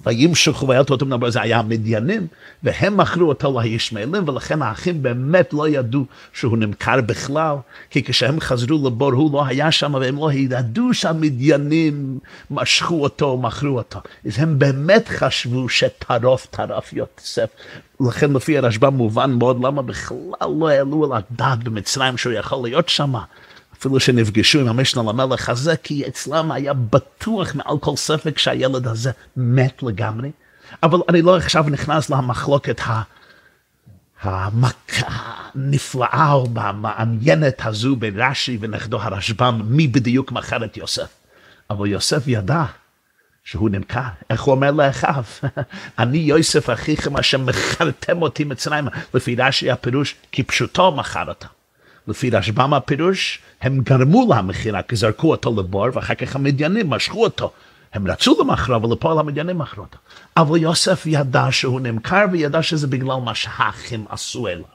וימשכו 0.06 0.68
וילתו 0.68 0.94
אותם 0.94 1.10
נאמר 1.10 1.30
זה 1.30 1.42
היה 1.42 1.60
המדיינים 1.60 2.28
והם 2.64 2.98
מכרו 2.98 3.30
אותו 3.30 3.60
לישמעאלים 3.60 4.28
ולכן 4.28 4.62
האחים 4.62 5.04
באמת 5.04 5.54
לא 5.54 5.68
ידעו 5.70 6.06
שהוא 6.34 6.58
נמכר 6.58 7.02
בכלל 7.02 7.56
כי 7.90 8.04
כשהם 8.04 8.40
חזרו 8.40 8.88
לבור 8.88 9.14
הוא 9.14 9.34
לא 9.34 9.46
היה 9.46 9.72
שם 9.72 9.94
והם 9.94 10.16
לא 10.16 10.32
ידעו 10.34 10.94
שהמדיינים 10.94 12.20
משכו 12.52 13.04
אותו 13.04 13.38
מכרו 13.38 13.78
אותו. 13.78 14.00
אז 14.26 14.40
הם 14.40 14.60
באמת 14.60 15.08
חשבו 15.08 15.70
שטרוף 15.70 16.46
טרף 16.46 16.94
יוסף. 16.94 17.50
לכן 18.02 18.34
לפי 18.34 18.58
הרשב"ם 18.58 18.94
מובן 18.94 19.32
מאוד 19.32 19.66
למה 19.66 19.82
בכלל 19.82 20.18
לא 20.60 20.70
העלו 20.70 21.06
על 21.06 21.22
הדעת 21.32 21.64
במצרים 21.64 22.18
שהוא 22.18 22.34
יכול 22.34 22.64
להיות 22.64 22.90
שם 22.90 23.14
אפילו 23.80 24.00
שנפגשו 24.00 24.60
עם 24.60 24.68
המשנה 24.68 25.04
למלך 25.04 25.50
הזה, 25.50 25.76
כי 25.78 26.08
אצלם 26.08 26.52
היה 26.52 26.74
בטוח 26.74 27.56
מעל 27.56 27.78
כל 27.80 27.96
ספק 27.96 28.38
שהילד 28.38 28.88
הזה 28.88 29.12
מת 29.38 29.84
לגמרי. 29.84 30.32
אבל 30.84 31.00
אני 31.10 31.22
לא 31.22 31.38
עכשיו 31.38 31.66
נכנס 31.70 32.10
למחלוקת 32.10 32.82
המכה 34.22 35.08
הנפלאה 35.56 36.32
או 36.34 36.48
המעניינת 36.56 37.66
הזו 37.66 37.96
בין 37.96 38.22
רש"י 38.22 38.58
ונכדו 38.62 39.02
הרשב"ם, 39.02 39.62
מי 39.66 39.88
בדיוק 39.88 40.32
מכר 40.32 40.66
את 40.66 40.78
יוסף. 40.78 41.10
אבל 41.70 41.88
יוסף 41.88 42.24
ידע 42.28 42.64
שהוא 43.44 43.70
נמכר. 43.70 44.08
איך 44.30 44.42
הוא 44.42 44.56
אומר 44.56 44.72
לאחיו? 44.72 45.24
אני 46.00 46.18
יוסף 46.18 46.70
אחיכם 46.70 47.18
אשר 47.18 47.38
מכרתם 47.38 48.22
אותי 48.22 48.44
מצרימה. 48.44 48.92
לפי 49.14 49.36
רש"י 49.36 49.72
הפירוש, 49.72 50.16
כי 50.32 50.44
פשוטו 50.44 50.92
מכר 50.92 51.30
אותם. 51.30 51.59
לפי 52.08 52.30
רשב"ם 52.30 52.74
הפירוש, 52.74 53.40
הם 53.62 53.82
גרמו 53.82 54.34
למכירה, 54.34 54.82
כי 54.82 54.96
זרקו 54.96 55.32
אותו 55.32 55.56
לבור, 55.58 55.88
ואחר 55.94 56.16
כך 56.16 56.36
המדיינים 56.36 56.90
משכו 56.90 57.24
אותו. 57.24 57.52
הם 57.94 58.08
רצו 58.08 58.38
למכרו, 58.40 58.76
אבל 58.76 58.92
לפועל 58.92 59.20
המדיינים 59.20 59.58
מכרו 59.58 59.84
אותו. 59.84 59.98
אבל 60.38 60.58
יוסף 60.58 61.04
ידע 61.06 61.48
שהוא 61.52 61.82
נמכר, 61.82 62.26
וידע 62.32 62.64
שזה 62.64 62.88
בגלל 62.88 63.18
מה 63.24 63.36
שהאחים 63.36 64.06
עשו 64.10 64.48
אליו. 64.48 64.66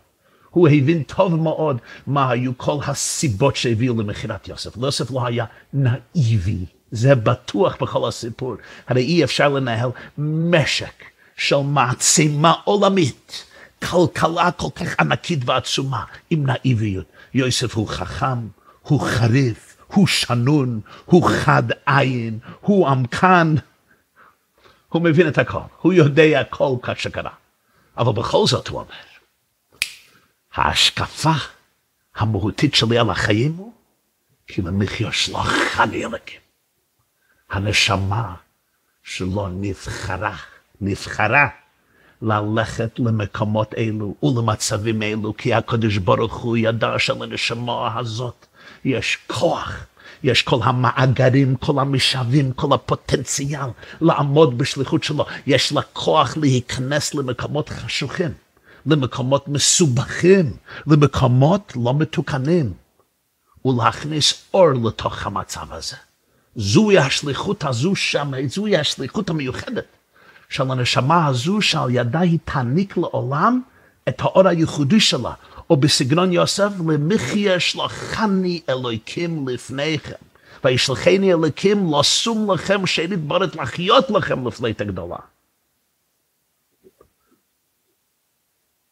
הוא 0.51 0.69
הבין 0.69 1.03
טוב 1.03 1.35
מאוד 1.35 1.79
מה 2.07 2.31
היו 2.31 2.59
כל 2.59 2.77
הסיבות 2.87 3.57
שהביאו 3.57 4.01
למכירת 4.01 4.49
יוסף. 4.49 4.77
יוסף 4.77 5.11
לא 5.11 5.27
היה 5.27 5.45
נאיבי, 5.73 6.65
זה 6.91 7.15
בטוח 7.15 7.77
בכל 7.81 8.09
הסיפור. 8.09 8.57
הרי 8.89 9.03
אי 9.03 9.25
אפשר 9.25 9.49
לנהל 9.49 9.89
משק 10.19 11.05
של 11.37 11.57
מעצימה 11.57 12.53
עולמית, 12.65 13.45
כלכלה 13.91 14.53
כל 14.53 14.69
כך 14.75 15.01
ענקית 15.01 15.39
ועצומה, 15.45 16.05
עם 16.31 16.47
נאיביות. 16.47 17.07
יוסף 17.35 17.75
הוא 17.75 17.89
חכם, 17.89 18.49
הוא 18.83 19.01
חריף, 19.01 19.77
הוא 19.87 20.07
שנון, 20.07 20.81
הוא 21.05 21.31
חד 21.31 21.63
עין, 21.87 22.39
הוא 22.61 22.89
עמקן. 22.89 23.55
הוא 24.89 25.03
מבין 25.03 25.29
את 25.29 25.39
הכל, 25.39 25.59
הוא 25.81 25.93
יודע 25.93 26.41
הכל 26.41 26.77
כך 26.83 27.01
שקרה. 27.01 27.31
אבל 27.99 28.13
בכל 28.13 28.47
זאת 28.47 28.69
הוא 28.69 28.81
אומר, 28.81 28.95
ההשקפה 30.55 31.33
המהותית 32.15 32.75
שלי 32.75 32.99
על 32.99 33.11
החיים 33.11 33.53
הוא 33.53 33.73
כי 34.47 34.63
למחיה 34.63 35.13
שלחני 35.13 36.05
אלוקים. 36.05 36.41
הנשמה 37.51 38.35
שלו 39.03 39.49
נבחרה, 39.49 40.37
נבחרה 40.81 41.49
ללכת 42.25 42.99
למקומות 42.99 43.75
אלו 43.79 44.15
ולמצבים 44.23 45.03
אלו, 45.03 45.37
כי 45.37 45.55
הקדוש 45.55 45.97
ברוך 45.97 46.35
הוא 46.35 46.57
ידע 46.57 46.99
שלנשמה 46.99 47.99
הזאת 47.99 48.47
יש 48.85 49.19
כוח, 49.27 49.87
יש 50.23 50.43
כל 50.43 50.59
המאגרים, 50.63 51.57
כל 51.57 51.79
המשאבים, 51.79 52.53
כל 52.53 52.75
הפוטנציאל 52.75 53.69
לעמוד 54.01 54.59
בשליחות 54.59 55.05
שלו. 55.05 55.27
יש 55.47 55.73
לה 55.73 55.83
כוח 55.83 56.37
להיכנס 56.37 57.15
למקומות 57.15 57.69
חשוכים, 57.69 58.31
למקומות 58.87 59.49
מסובכים, 59.49 60.57
למקומות 60.87 61.73
לא 61.77 61.95
מתוקנים, 61.95 62.73
ולהכניס 63.65 64.45
אור 64.55 64.71
לתוך 64.85 65.27
המצב 65.27 65.73
הזה. 65.73 65.97
זוהי 66.57 66.99
השליחות 66.99 67.65
הזו 67.65 67.97
שם, 67.97 68.33
זוהי 68.49 68.77
השליחות 68.77 69.31
המיוחדת. 69.31 69.85
של 70.49 70.71
הנשמה 70.71 71.27
הזו 71.27 71.63
שעל 71.63 71.91
ידה 71.91 72.21
היא 72.21 72.39
תעניק 72.45 72.97
לעולם 72.97 73.61
את 74.09 74.21
האור 74.21 74.49
הייחודי 74.49 75.01
שלה, 75.01 75.33
או 75.71 75.77
בסגנון 75.77 76.33
יוסף, 76.33 76.73
למחיה 76.89 77.61
שלחני 77.61 78.61
אלוהיקים 78.69 79.49
לפניכם. 79.49 80.13
וישלחני 80.65 81.33
אלוקים 81.33 81.95
לשום 81.95 82.51
לכם 82.51 82.87
שאין 82.87 83.13
יתברת 83.13 83.57
לחיות 83.57 84.11
לכם 84.11 84.49
לפלית 84.49 84.81
הגדולה. 84.81 85.17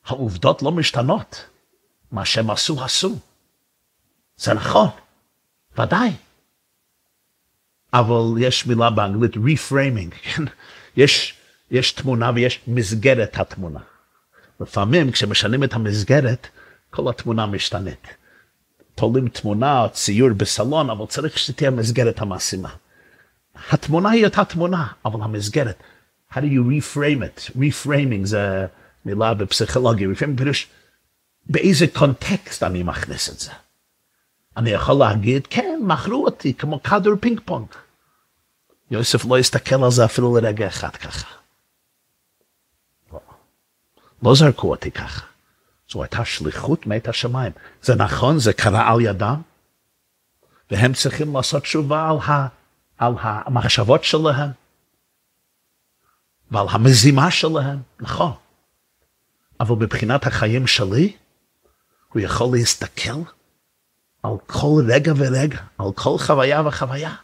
העובדות 0.05 0.63
לא 0.63 0.73
משתנות. 0.73 1.45
מה 2.13 2.25
שהם 2.25 2.51
עשו, 2.51 2.85
עשו. 2.85 3.19
זה 4.37 4.55
נכון, 4.55 4.89
ודאי. 5.79 6.11
אבל 7.93 8.39
יש 8.39 8.67
מילה 8.67 8.91
באנגלית, 8.91 9.35
reframing, 9.35 10.15
כן? 10.23 10.43
יש, 10.97 11.35
יש 11.73 11.93
תמונה 11.93 12.31
ויש 12.35 12.61
מסגרת 12.67 13.37
התמונה. 13.38 13.81
לפעמים 14.61 15.12
כשמשנים 15.12 15.64
את 15.64 15.75
המסגרת, 15.75 16.47
כל 16.91 17.11
התמונה 17.11 17.47
משתנית. 17.47 18.07
תולים 18.95 19.29
תמונה 19.29 19.85
או 19.85 19.91
ציור 19.91 20.33
בסלון, 20.33 20.91
אבל 20.91 21.07
צריך 21.07 21.38
שתהיה 21.38 21.71
מסגרת 21.71 22.21
המשימה. 22.21 22.69
התמונה 23.71 24.11
היא 24.11 24.25
אותה 24.25 24.45
תמונה, 24.45 24.87
אבל 25.05 25.23
המסגרת, 25.23 25.83
how 26.33 26.37
do 26.37 26.38
you 26.38 26.64
reframe 26.69 27.23
it? 27.23 27.57
reframing 27.57 28.25
זה 28.25 28.67
מילה 29.05 29.35
בפסיכולוגיה, 29.35 30.09
reframing 30.09 30.37
פירוש 30.37 30.69
באיזה 31.47 31.87
קונטקסט 31.93 32.62
אני 32.62 32.83
מכניס 32.83 33.31
את 33.31 33.38
זה. 33.38 33.50
אני 34.57 34.71
יכול 34.71 34.95
להגיד, 34.95 35.47
כן, 35.47 35.81
מכרו 35.83 36.25
אותי 36.25 36.55
כמו 36.55 36.83
כדור 36.83 37.14
פינג 37.21 37.41
פונג. 37.45 37.67
יוסף 38.91 39.25
לא 39.25 39.38
הסתכל 39.38 39.85
על 39.85 39.91
זה 39.91 40.05
אפילו 40.05 40.37
לרגע 40.37 40.67
אחד 40.67 40.97
ככה. 40.97 41.42
לא, 44.23 44.35
זרקו 44.35 44.71
אותי 44.71 44.91
ככה. 44.91 45.26
זו 45.91 46.02
הייתה 46.02 46.25
שליחות 46.25 46.87
מאת 46.87 47.09
השמיים. 47.09 47.52
זה 47.83 47.95
נכון, 47.95 48.38
זה 48.38 48.52
קרה 48.52 48.93
על 48.93 49.00
ידם, 49.00 49.41
והם 50.71 50.93
צריכים 50.93 51.37
לעשות 51.37 51.62
תשובה 51.62 52.11
על, 52.11 52.17
ה, 52.26 52.47
על 52.99 53.14
המחשבות 53.19 54.05
שלהם 54.05 54.50
ועל 56.50 56.67
המזימה 56.71 57.31
שלהם, 57.31 57.79
נכון. 58.00 58.33
אבל 59.61 59.76
מבחינת 59.76 60.26
החיים 60.26 60.67
שלי, 60.67 61.17
הוא 62.12 62.23
יכול 62.23 62.57
להסתכל 62.57 63.21
על 64.23 64.33
כל 64.47 64.83
רגע 64.88 65.12
ורגע, 65.17 65.59
על 65.79 65.87
כל 65.95 66.19
חוויה 66.19 66.62
וחוויה, 66.67 67.14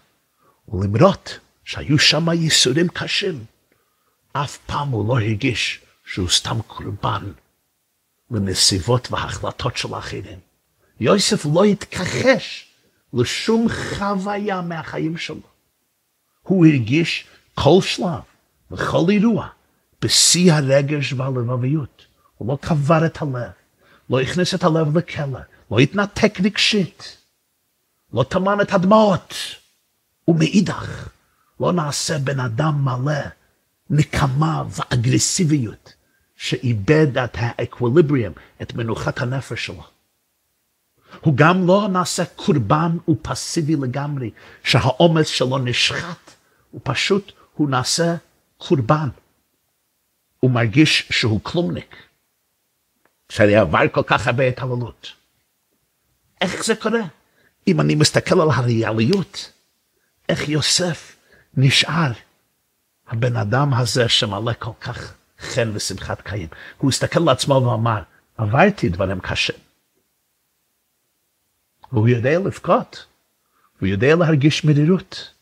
ולמרות 0.68 1.38
שהיו 1.64 1.98
שם 1.98 2.28
ייסורים 2.28 2.88
קשים, 2.88 3.44
אף 4.32 4.58
פעם 4.66 4.88
הוא 4.88 5.08
לא 5.08 5.20
הרגיש 5.20 5.80
שהוא 6.12 6.28
סתם 6.28 6.62
קורבן 6.66 7.32
לנסיבות 8.30 9.12
והחלטות 9.12 9.76
של 9.76 9.94
אחרים. 9.94 10.38
יוסף 11.00 11.46
לא 11.54 11.64
התכחש 11.64 12.68
לשום 13.12 13.66
חוויה 13.68 14.60
מהחיים 14.60 15.16
שלו. 15.16 15.40
הוא 16.42 16.66
הרגיש 16.66 17.26
כל 17.54 17.78
שלב 17.80 18.20
וכל 18.70 19.04
אירוע 19.10 19.48
בשיא 20.02 20.52
הרגש 20.52 21.12
והלבביות. 21.12 22.02
הוא 22.36 22.48
לא 22.48 22.58
קבר 22.60 23.06
את 23.06 23.22
הלב, 23.22 23.50
לא 24.10 24.20
הכניס 24.20 24.54
את 24.54 24.64
הלב 24.64 24.98
לכלא, 24.98 25.40
לא 25.70 25.78
התנתק 25.78 26.40
רגשית, 26.44 27.16
לא 28.12 28.22
טמן 28.22 28.60
את 28.60 28.72
הדמעות, 28.72 29.34
ומאידך, 30.28 31.08
לא 31.60 31.72
נעשה 31.72 32.18
בן 32.18 32.40
אדם 32.40 32.84
מלא 32.84 33.20
נקמה 33.90 34.64
ואגרסיביות, 34.70 35.92
שאיבד 36.38 37.18
את 37.18 37.36
האקוויליבריום, 37.38 38.34
את 38.62 38.74
מנוחת 38.74 39.20
הנפש 39.20 39.66
שלו. 39.66 39.84
הוא 41.20 41.36
גם 41.36 41.66
לא 41.66 41.88
נעשה 41.92 42.24
קורבן 42.24 42.96
ופסיבי 43.08 43.76
לגמרי, 43.76 44.30
שהאומץ 44.64 45.26
שלו 45.26 45.58
נשחט, 45.58 46.30
הוא 46.70 46.80
פשוט, 46.84 47.32
הוא 47.54 47.70
נעשה 47.70 48.16
קורבן. 48.58 49.08
הוא 50.40 50.50
מרגיש 50.50 51.08
שהוא 51.10 51.40
כלומניק. 51.42 51.96
שאני 53.28 53.56
עבר 53.56 53.88
כל 53.92 54.02
כך 54.06 54.26
הרבה 54.26 54.48
התעללות. 54.48 55.12
איך 56.40 56.64
זה 56.64 56.76
קורה? 56.76 57.02
אם 57.66 57.80
אני 57.80 57.94
מסתכל 57.94 58.40
על 58.40 58.50
הריאליות, 58.50 59.52
איך 60.28 60.48
יוסף 60.48 61.16
נשאר 61.56 62.12
הבן 63.08 63.36
אדם 63.36 63.74
הזה 63.74 64.08
שמלא 64.08 64.52
כל 64.58 64.70
כך 64.80 65.17
חן 65.40 65.70
ושמחת 65.74 66.28
חיים. 66.28 66.48
הוא 66.78 66.90
הסתכל 66.90 67.20
על 67.20 67.28
עצמו 67.28 67.54
ואמר, 67.54 68.02
עברתי 68.36 68.88
דברים 68.88 69.20
קשים. 69.20 69.56
והוא 71.92 72.08
יודע 72.08 72.38
לבכות, 72.38 73.06
הוא 73.80 73.86
יודע 73.86 74.16
להרגיש 74.16 74.64
מרירות, 74.64 75.34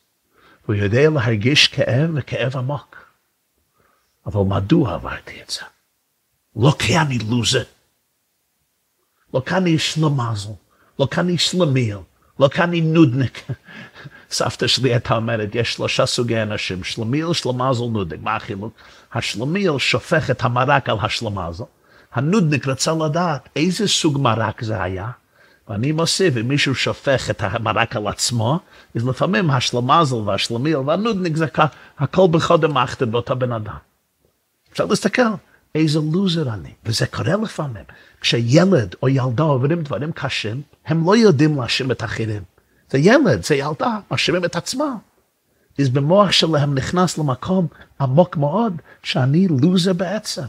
הוא 0.66 0.74
יודע 0.74 1.10
להרגיש 1.10 1.68
כאב 1.68 2.10
וכאב 2.14 2.56
עמוק. 2.56 3.06
אבל 4.26 4.40
מדוע 4.40 4.94
עברתי 4.94 5.42
את 5.42 5.50
זה? 5.50 5.60
לא 6.56 6.74
כי 6.78 6.98
אני 6.98 7.18
לוזר, 7.18 7.64
לא 9.34 9.42
כי 9.46 9.54
אני 9.54 9.70
שלמזל, 9.70 10.50
לא 10.98 11.08
כי 11.10 11.20
אני 11.20 11.32
שלמיל, 11.32 11.96
לא 12.40 12.48
כי 12.48 12.62
אני 12.62 12.80
נודניק. 12.80 13.42
סבתא 14.30 14.66
שלי 14.66 14.92
הייתה 14.92 15.16
אומרת, 15.16 15.54
יש 15.54 15.72
שלושה 15.72 16.06
סוגי 16.06 16.42
אנשים, 16.42 16.84
שלמיל, 16.84 17.32
שלמזל, 17.32 17.84
נודניק. 17.84 18.20
מה 18.22 18.36
החילוק? 18.36 18.72
השלמיל 19.12 19.78
שופך 19.78 20.30
את 20.30 20.44
המרק 20.44 20.88
על 20.88 20.96
השלמזל. 21.02 21.64
הנודניק 22.12 22.68
רצה 22.68 22.92
לדעת 22.92 23.48
איזה 23.56 23.88
סוג 23.88 24.18
מרק 24.20 24.62
זה 24.62 24.82
היה, 24.82 25.10
ואני 25.68 25.92
מוסיף, 25.92 26.36
אם 26.36 26.48
מישהו 26.48 26.74
שופך 26.74 27.30
את 27.30 27.42
המרק 27.42 27.96
על 27.96 28.08
עצמו, 28.08 28.58
אז 28.94 29.06
לפעמים 29.06 29.50
השלמזל 29.50 30.16
והשלמיל 30.16 30.76
והנודניק 30.76 31.36
זה 31.36 31.46
הכל 31.98 32.26
בחודם 32.30 32.76
אחת 32.78 33.02
באותו 33.02 33.36
בן 33.36 33.52
אדם. 33.52 33.76
אפשר 34.72 34.84
להסתכל, 34.84 35.22
איזה 35.74 35.98
לוזר 36.12 36.54
אני, 36.54 36.72
וזה 36.84 37.06
קורה 37.06 37.36
לפעמים. 37.36 37.84
כשילד 38.20 38.94
או 39.02 39.08
ילדה 39.08 39.42
עוברים 39.42 39.82
דברים 39.82 40.12
קשים, 40.12 40.62
הם 40.86 41.06
לא 41.06 41.16
יודעים 41.16 41.60
להאשים 41.60 41.90
את 41.90 42.02
האחרים. 42.02 42.42
זה 42.90 42.98
ילד, 42.98 43.44
זה 43.44 43.54
ילדה, 43.54 43.98
מאשימים 44.10 44.44
את 44.44 44.56
עצמם. 44.56 44.96
אז 45.78 45.88
במוח 45.88 46.32
שלהם 46.32 46.74
נכנס 46.74 47.18
למקום 47.18 47.66
עמוק 48.00 48.36
מאוד, 48.36 48.82
שאני 49.02 49.48
לוזר 49.48 49.92
בעצם. 49.92 50.46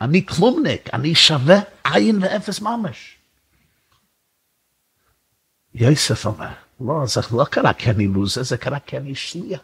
אני 0.00 0.26
כלומניק, 0.26 0.94
אני 0.94 1.14
שווה 1.14 1.60
עין 1.84 2.18
ואפס 2.22 2.60
ממש. 2.60 3.16
יוסף 5.74 6.26
אומר, 6.26 6.48
לא, 6.80 7.06
זה 7.06 7.20
לא 7.32 7.44
קרה 7.44 7.72
כי 7.72 7.90
אני 7.90 8.06
לוזר, 8.06 8.42
זה 8.42 8.56
קרה 8.56 8.78
כי 8.78 8.96
אני 8.96 9.14
שליח. 9.14 9.60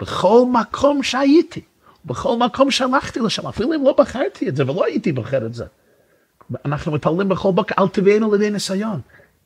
בכל 0.00 0.44
מקום 0.52 1.02
שהייתי, 1.02 1.60
בכל 2.06 2.36
מקום 2.38 2.70
שהלכתי 2.70 3.20
לשם, 3.20 3.46
אפילו 3.46 3.74
אם 3.74 3.84
לא 3.84 3.94
בחרתי 3.98 4.48
את 4.48 4.56
זה 4.56 4.70
ולא 4.70 4.84
הייתי 4.84 5.12
בוחר 5.12 5.46
את 5.46 5.54
זה. 5.54 5.64
אנחנו 6.64 6.92
מתפללים 6.92 7.28
בכל 7.28 7.52
בוקר, 7.52 7.74
אל 7.78 7.88
תביאנו 7.88 8.32
לידי 8.32 8.50
ניסיון. 8.50 9.00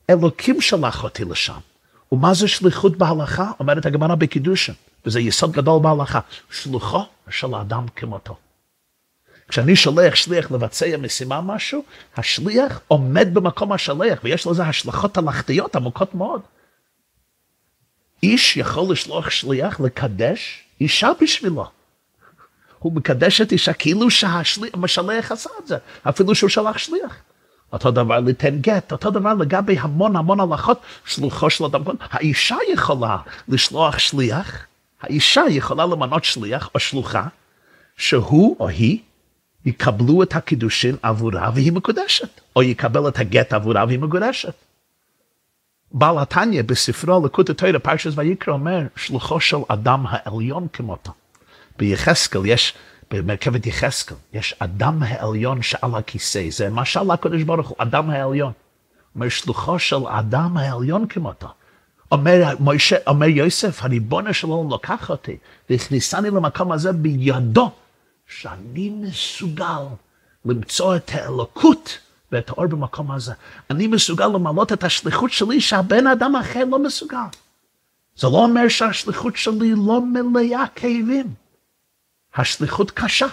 אלוקים 0.09 0.61
שלח 0.61 1.03
אותי 1.03 1.25
לשם. 1.25 1.59
ומה 2.11 2.33
זה 2.33 2.47
שליחות 2.47 2.97
בהלכה? 2.97 3.51
אומרת 3.59 3.85
הגמרא 3.85 4.15
בקידושין, 4.15 4.75
וזה 5.05 5.19
יסוד 5.19 5.51
גדול 5.51 5.81
בהלכה, 5.81 6.19
שלוחו 6.51 7.03
של 7.29 7.53
האדם 7.53 7.85
כמותו. 7.95 8.35
כשאני 9.47 9.75
שולח 9.75 10.15
שליח 10.15 10.51
לבצע 10.51 10.97
משימה 10.99 11.41
משהו, 11.41 11.83
השליח 12.17 12.81
עומד 12.87 13.33
במקום 13.33 13.71
השליח, 13.71 14.19
ויש 14.23 14.47
לזה 14.47 14.63
השלכות 14.63 15.17
הלכתיות 15.17 15.75
עמוקות 15.75 16.15
מאוד. 16.15 16.41
איש 18.23 18.57
יכול 18.57 18.91
לשלוח 18.91 19.29
שליח 19.29 19.79
לקדש 19.79 20.63
אישה 20.81 21.11
בשבילו. 21.21 21.65
הוא 22.81 22.93
מקדש 22.93 23.41
את 23.41 23.51
אישה 23.51 23.73
כאילו 23.73 24.09
שהשליח 24.09 25.31
עשה 25.31 25.49
את 25.63 25.67
זה, 25.67 25.77
אפילו 26.03 26.35
שהוא 26.35 26.49
שלח 26.49 26.77
שליח. 26.77 27.15
אותו 27.73 27.91
דבר 27.91 28.19
ליתן 28.19 28.57
גט, 28.59 28.91
אותו 28.91 29.11
דבר 29.11 29.33
לגבי 29.33 29.79
המון 29.79 30.15
המון 30.15 30.39
הלכות, 30.39 30.81
שלוחו 31.05 31.49
של 31.49 31.63
אדם. 31.63 31.81
האישה 31.99 32.57
יכולה 32.73 33.17
לשלוח 33.47 33.97
שליח, 33.97 34.65
האישה 35.01 35.41
יכולה 35.49 35.85
למנות 35.85 36.23
שליח 36.23 36.69
או 36.75 36.79
שלוחה, 36.79 37.27
שהוא 37.97 38.55
או 38.59 38.67
היא 38.67 38.99
יקבלו 39.65 40.23
את 40.23 40.35
הקידושין 40.35 40.95
עבורה 41.01 41.49
והיא 41.55 41.71
מקודשת, 41.71 42.41
או 42.55 42.63
יקבל 42.63 43.07
את 43.07 43.19
הגט 43.19 43.53
עבורה 43.53 43.85
והיא 43.85 43.99
מגורשת. 43.99 44.53
בעל 45.91 46.19
התניא 46.19 46.63
בספרו 46.63 47.25
לקוט 47.25 47.49
התוירה 47.49 47.79
פרשת 47.79 48.11
ויקרא 48.15 48.53
אומר 48.53 48.81
שלוחו 48.95 49.39
של 49.39 49.57
אדם 49.67 50.05
העליון 50.07 50.67
כמותו. 50.73 51.11
ביחזקאל 51.77 52.45
יש, 52.45 52.73
במרכבת 53.11 53.65
יחזקאל, 53.65 54.17
יש 54.33 54.55
אדם 54.59 55.03
העליון 55.03 55.61
שעל 55.61 55.95
הכיסא, 55.95 56.47
זה 56.49 56.69
משל 56.69 57.13
לקדוש 57.13 57.43
ברוך 57.43 57.67
הוא, 57.67 57.75
אדם 57.79 58.09
העליון. 58.09 58.51
אומר 59.15 59.29
שלוחו 59.29 59.79
של 59.79 60.07
אדם 60.07 60.57
העליון 60.57 61.07
כמותו. 61.07 61.47
אומר, 62.11 62.43
מוישה, 62.59 62.95
אומר 63.07 63.27
יוסף, 63.27 63.83
הריבונו 63.83 64.33
של 64.33 64.47
עולם 64.47 64.73
לקח 64.73 65.09
אותי 65.09 65.37
והכניסני 65.69 66.29
למקום 66.29 66.71
הזה 66.71 66.91
בידו, 66.91 67.71
שאני 68.27 68.89
מסוגל 68.89 69.83
למצוא 70.45 70.95
את 70.95 71.11
האלוקות 71.13 71.97
ואת 72.31 72.49
האור 72.49 72.67
במקום 72.67 73.11
הזה. 73.11 73.33
אני 73.69 73.87
מסוגל 73.87 74.27
למלות 74.27 74.73
את 74.73 74.83
השליחות 74.83 75.31
שלי 75.31 75.61
שהבן 75.61 76.07
אדם 76.07 76.35
אחר 76.35 76.63
לא 76.65 76.79
מסוגל. 76.79 77.17
זה 78.15 78.27
לא 78.27 78.37
אומר 78.37 78.67
שהשליחות 78.67 79.35
שלי 79.35 79.73
לא 79.87 80.01
מלאה 80.01 80.63
כאבים. 80.75 81.33
השליחות 82.35 82.91
קשה, 82.91 83.27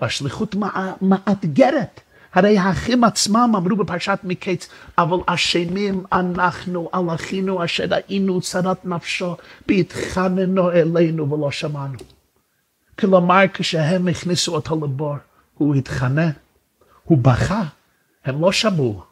והשליחות 0.00 0.54
מאתגרת. 1.02 2.00
הרי 2.34 2.58
האחים 2.58 3.04
עצמם 3.04 3.52
אמרו 3.56 3.76
בפרשת 3.76 4.18
מקץ, 4.24 4.68
אבל 4.98 5.18
אשמים 5.26 6.04
אנחנו 6.12 6.88
על 6.92 7.14
אחינו 7.14 7.64
אשר 7.64 7.86
היינו 7.90 8.40
צרת 8.40 8.84
נפשו, 8.84 9.36
בהתחננו 9.66 10.70
אלינו 10.70 11.30
ולא 11.30 11.50
שמענו. 11.50 11.98
כלומר, 12.98 13.40
כשהם 13.54 14.08
הכניסו 14.08 14.54
אותו 14.54 14.76
לבור, 14.76 15.16
הוא 15.54 15.74
התחנן, 15.74 16.30
הוא 17.04 17.18
בכה, 17.18 17.62
הם 18.24 18.40
לא 18.40 18.52
שמעו. 18.52 19.09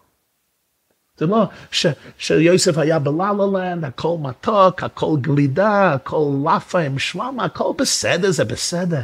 זה 1.18 1.26
לא 1.26 1.48
ש, 1.70 1.86
שיוסף 2.18 2.78
היה 2.78 2.98
בלה 2.98 3.32
לנד, 3.32 3.84
הכל 3.84 4.16
מתוק, 4.20 4.82
הכל 4.82 5.16
גלידה, 5.20 5.92
הכל 5.92 6.32
לאפה 6.44 6.80
עם 6.80 6.98
שוואמה, 6.98 7.44
הכל 7.44 7.72
בסדר, 7.78 8.30
זה 8.30 8.44
בסדר. 8.44 9.02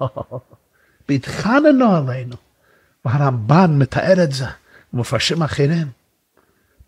לא, 0.00 0.08
בהתחננו 1.08 1.96
עלינו. 1.96 2.36
והרמב"ן 3.04 3.78
מתאר 3.78 4.22
את 4.24 4.32
זה, 4.32 4.46
ומפרשים 4.94 5.42
אחרים. 5.42 5.86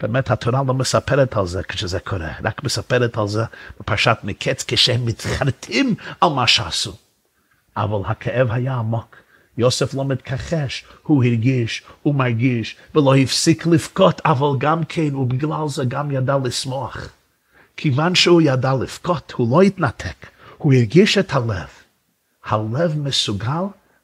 באמת 0.01 0.31
התורה 0.31 0.63
לא 0.67 0.75
מספרת 0.75 1.37
על 1.37 1.47
זה 1.47 1.63
כשזה 1.63 2.01
קורה, 2.01 2.33
רק 2.45 2.65
מספרת 2.65 3.19
על 3.19 3.29
זה 3.29 3.45
בפרשת 3.81 4.17
מקץ 4.25 4.65
כשהם 4.69 5.07
מתחרטים 5.07 5.95
על 6.21 6.29
מה 6.29 6.47
שעשו. 6.47 6.93
אבל 7.77 8.11
הכאב 8.11 8.49
היה 8.51 8.75
עמוק. 8.75 9.17
יוסף 9.59 9.95
לא 9.95 10.05
מתכחש, 10.05 10.85
הוא 11.03 11.25
הרגיש, 11.25 11.83
הוא 12.03 12.15
מרגיש, 12.15 12.77
ולא 12.95 13.15
הפסיק 13.15 13.67
לבכות, 13.67 14.21
אבל 14.25 14.59
גם 14.59 14.85
כן, 14.85 15.15
ובגלל 15.15 15.69
זה 15.69 15.85
גם 15.85 16.11
ידע 16.11 16.37
לשמוח. 16.45 17.09
כיוון 17.77 18.15
שהוא 18.15 18.43
ידע 18.43 18.75
לבכות, 18.75 19.33
הוא 19.37 19.51
לא 19.51 19.63
התנתק, 19.63 20.27
הוא 20.59 20.75
הרגיש 20.75 21.19
את 21.19 21.33
הלב. 21.33 21.69
הלב 22.45 22.99
מסוגל 22.99 23.63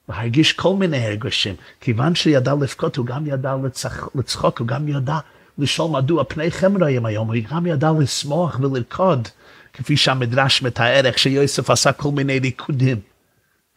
להרגיש 0.09 0.53
כל 0.53 0.77
מיני 0.77 1.07
הרגשים. 1.07 1.55
כיוון 1.81 2.15
שידע 2.15 2.55
לבכות, 2.61 2.97
הוא 2.97 3.07
גם 3.07 3.27
ידע 3.27 3.57
לצח, 3.65 4.09
לצחוק, 4.15 4.59
הוא 4.61 4.67
גם 4.69 4.89
ידע 4.89 5.19
לשאול 5.59 5.91
מדוע 5.91 6.25
פניכם 6.25 6.83
רעים 6.83 7.07
היום, 7.07 7.29
הוא 7.29 7.37
גם 7.51 7.67
ידע 7.67 7.91
לשמוח 8.01 8.61
ולרקוד, 8.61 9.29
כפי 9.73 9.97
שהמדרש 9.97 10.63
מתאר 10.63 11.07
איך 11.07 11.19
שיוסף 11.19 11.71
עשה 11.71 11.93
כל 11.93 12.11
מיני 12.11 12.39
ריקודים. 12.39 13.10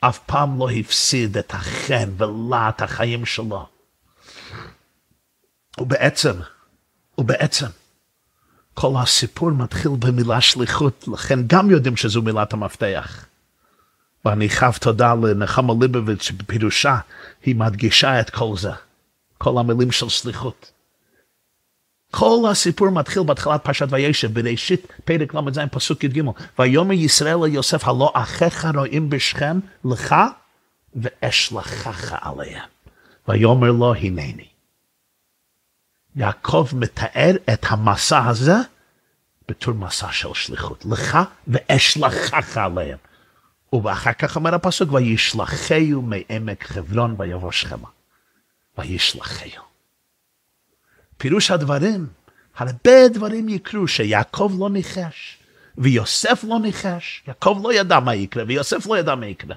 אף 0.07 0.19
פעם 0.25 0.59
לא 0.59 0.69
הפסיד 0.69 1.37
את 1.37 1.53
החן 1.53 2.09
ולהט 2.17 2.81
החיים 2.81 3.25
שלו. 3.25 3.67
ובעצם, 5.79 6.33
ובעצם, 7.17 7.65
כל 8.73 8.93
הסיפור 9.01 9.51
מתחיל 9.51 9.91
במילה 9.99 10.41
שליחות, 10.41 11.07
לכן 11.07 11.39
גם 11.47 11.71
יודעים 11.71 11.97
שזו 11.97 12.21
מילת 12.21 12.53
המפתח. 12.53 13.25
ואני 14.25 14.49
חייב 14.49 14.73
תודה 14.73 15.13
לנחמה 15.13 15.73
ליבוביץ' 15.81 16.21
שבפירושה 16.21 16.97
היא 17.43 17.55
מדגישה 17.55 18.19
את 18.19 18.29
כל 18.29 18.53
זה, 18.57 18.71
כל 19.37 19.57
המילים 19.59 19.91
של 19.91 20.09
שליחות. 20.09 20.71
כל 22.15 22.45
הסיפור 22.51 22.89
מתחיל 22.89 23.23
בהתחלת 23.23 23.63
פרשת 23.63 23.87
וישב, 23.89 24.39
בראשית 24.39 24.87
פרק 25.05 25.33
ל"ז 25.33 25.59
פסוק 25.71 26.03
י"ג, 26.03 26.21
ויאמר 26.59 26.93
ישראל 26.93 27.37
ליוסף 27.43 27.87
הלא 27.87 28.11
אחיך 28.15 28.67
רואים 28.75 29.09
בשכם 29.09 29.59
לך 29.85 30.15
ואשלחך 30.95 32.15
עליהם. 32.21 32.69
ויאמר 33.27 33.71
לו 33.71 33.93
הנני. 33.93 34.47
יעקב 36.15 36.67
מתאר 36.73 37.31
את 37.53 37.65
המסע 37.69 38.27
הזה 38.27 38.55
בתור 39.49 39.73
מסע 39.73 40.11
של 40.11 40.33
שליחות, 40.33 40.85
לך 40.85 41.17
ואשלחך 41.47 42.57
עליהם. 42.57 42.97
ואחר 43.83 44.13
כך 44.13 44.35
אומר 44.35 44.55
הפסוק, 44.55 44.91
וישלחהו 44.91 46.01
מעמק 46.01 46.63
חברון 46.63 47.15
ויבוא 47.17 47.51
שכמה. 47.51 47.87
וישלחהו. 48.77 49.72
פירוש 51.17 51.51
הדברים, 51.51 52.07
הרבה 52.57 53.07
דברים 53.07 53.49
יקרו 53.49 53.87
שיעקב 53.87 54.51
לא 54.59 54.69
ניחש, 54.69 55.37
ויוסף 55.77 56.43
לא 56.47 56.59
ניחש, 56.59 57.23
יעקב 57.27 57.59
לא 57.63 57.73
ידע 57.73 57.99
מה 57.99 58.15
יקרה, 58.15 58.43
ויוסף 58.47 58.87
לא 58.87 58.97
ידע 58.97 59.15
מה 59.15 59.25
יקרה. 59.25 59.55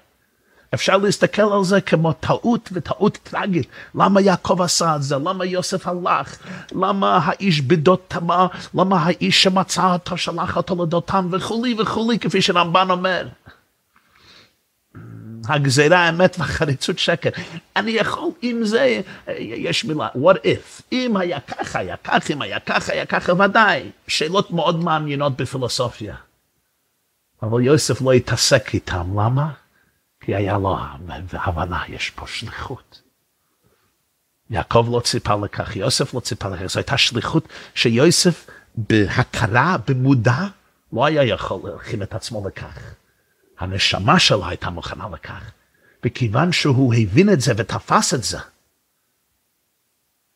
אפשר 0.75 0.97
להסתכל 0.97 1.53
על 1.53 1.65
זה 1.65 1.81
כמו 1.81 2.13
טעות 2.13 2.69
וטעות 2.73 3.19
טרגית. 3.23 3.69
למה 3.95 4.21
יעקב 4.21 4.63
עשה 4.63 4.97
את 4.97 5.03
זה? 5.03 5.17
למה 5.17 5.45
יוסף 5.45 5.87
הלך? 5.87 6.37
למה 6.73 7.19
האיש 7.25 7.61
בדותמה? 7.61 8.47
למה 8.75 9.03
האיש 9.03 9.43
שמצא 9.43 9.93
אותו 9.93 10.17
שלח 10.17 10.57
אותו 10.57 10.83
לדותם 10.83 11.29
וכולי 11.33 11.75
וכולי, 11.79 12.19
כפי 12.19 12.43
שרמב"ן 12.43 12.91
אומר. 12.91 13.27
הגזירה 15.49 15.99
האמת 15.99 16.37
והחריצות 16.39 16.99
שקר. 16.99 17.31
אני 17.77 17.91
יכול, 17.91 18.31
אם 18.43 18.61
זה, 18.65 19.01
יש 19.39 19.85
מילה, 19.85 20.09
what 20.09 20.37
if, 20.37 20.83
אם 20.93 21.17
היה 21.17 21.41
ככה, 21.41 21.79
היה 21.79 21.97
ככה, 21.97 22.33
אם 22.33 22.43
היה 22.43 22.61
ככה, 22.61 22.93
היה 22.93 23.07
ככה, 23.07 23.33
ודאי, 23.33 23.91
שאלות 24.09 24.51
מאוד 24.51 24.85
מעניינות 24.85 25.37
בפילוסופיה. 25.37 26.17
אבל 27.43 27.63
יוסף 27.63 28.03
לא 28.03 28.13
התעסק 28.13 28.75
איתם, 28.75 29.21
למה? 29.21 29.53
כי 30.21 30.35
היה 30.35 30.59
לו 30.59 30.77
הבנה, 31.33 31.83
יש 31.89 32.11
פה 32.11 32.27
שליחות. 32.27 33.03
יעקב 34.51 34.89
לא 34.91 35.01
ציפה 35.01 35.35
לכך, 35.35 35.77
יוסף 35.77 36.15
לא 36.15 36.21
ציפה 36.21 36.49
לכך, 36.49 36.67
זו 36.67 36.79
הייתה 36.79 36.97
שליחות 36.97 37.49
שיוסף 37.75 38.47
בהכרה, 38.75 39.77
במודע, 39.89 40.47
לא 40.93 41.05
היה 41.05 41.25
יכול 41.25 41.61
להכין 41.65 42.03
את 42.03 42.15
עצמו 42.15 42.49
לכך. 42.49 42.95
הנשמה 43.59 44.19
שלו 44.19 44.47
הייתה 44.47 44.71
מוכנה 44.71 45.09
לכך. 45.09 45.53
וכיוון 46.05 46.53
שהוא 46.53 46.95
הבין 46.95 47.33
את 47.33 47.41
זה 47.41 47.53
ותפס 47.57 48.15
את 48.15 48.23
זה, 48.23 48.39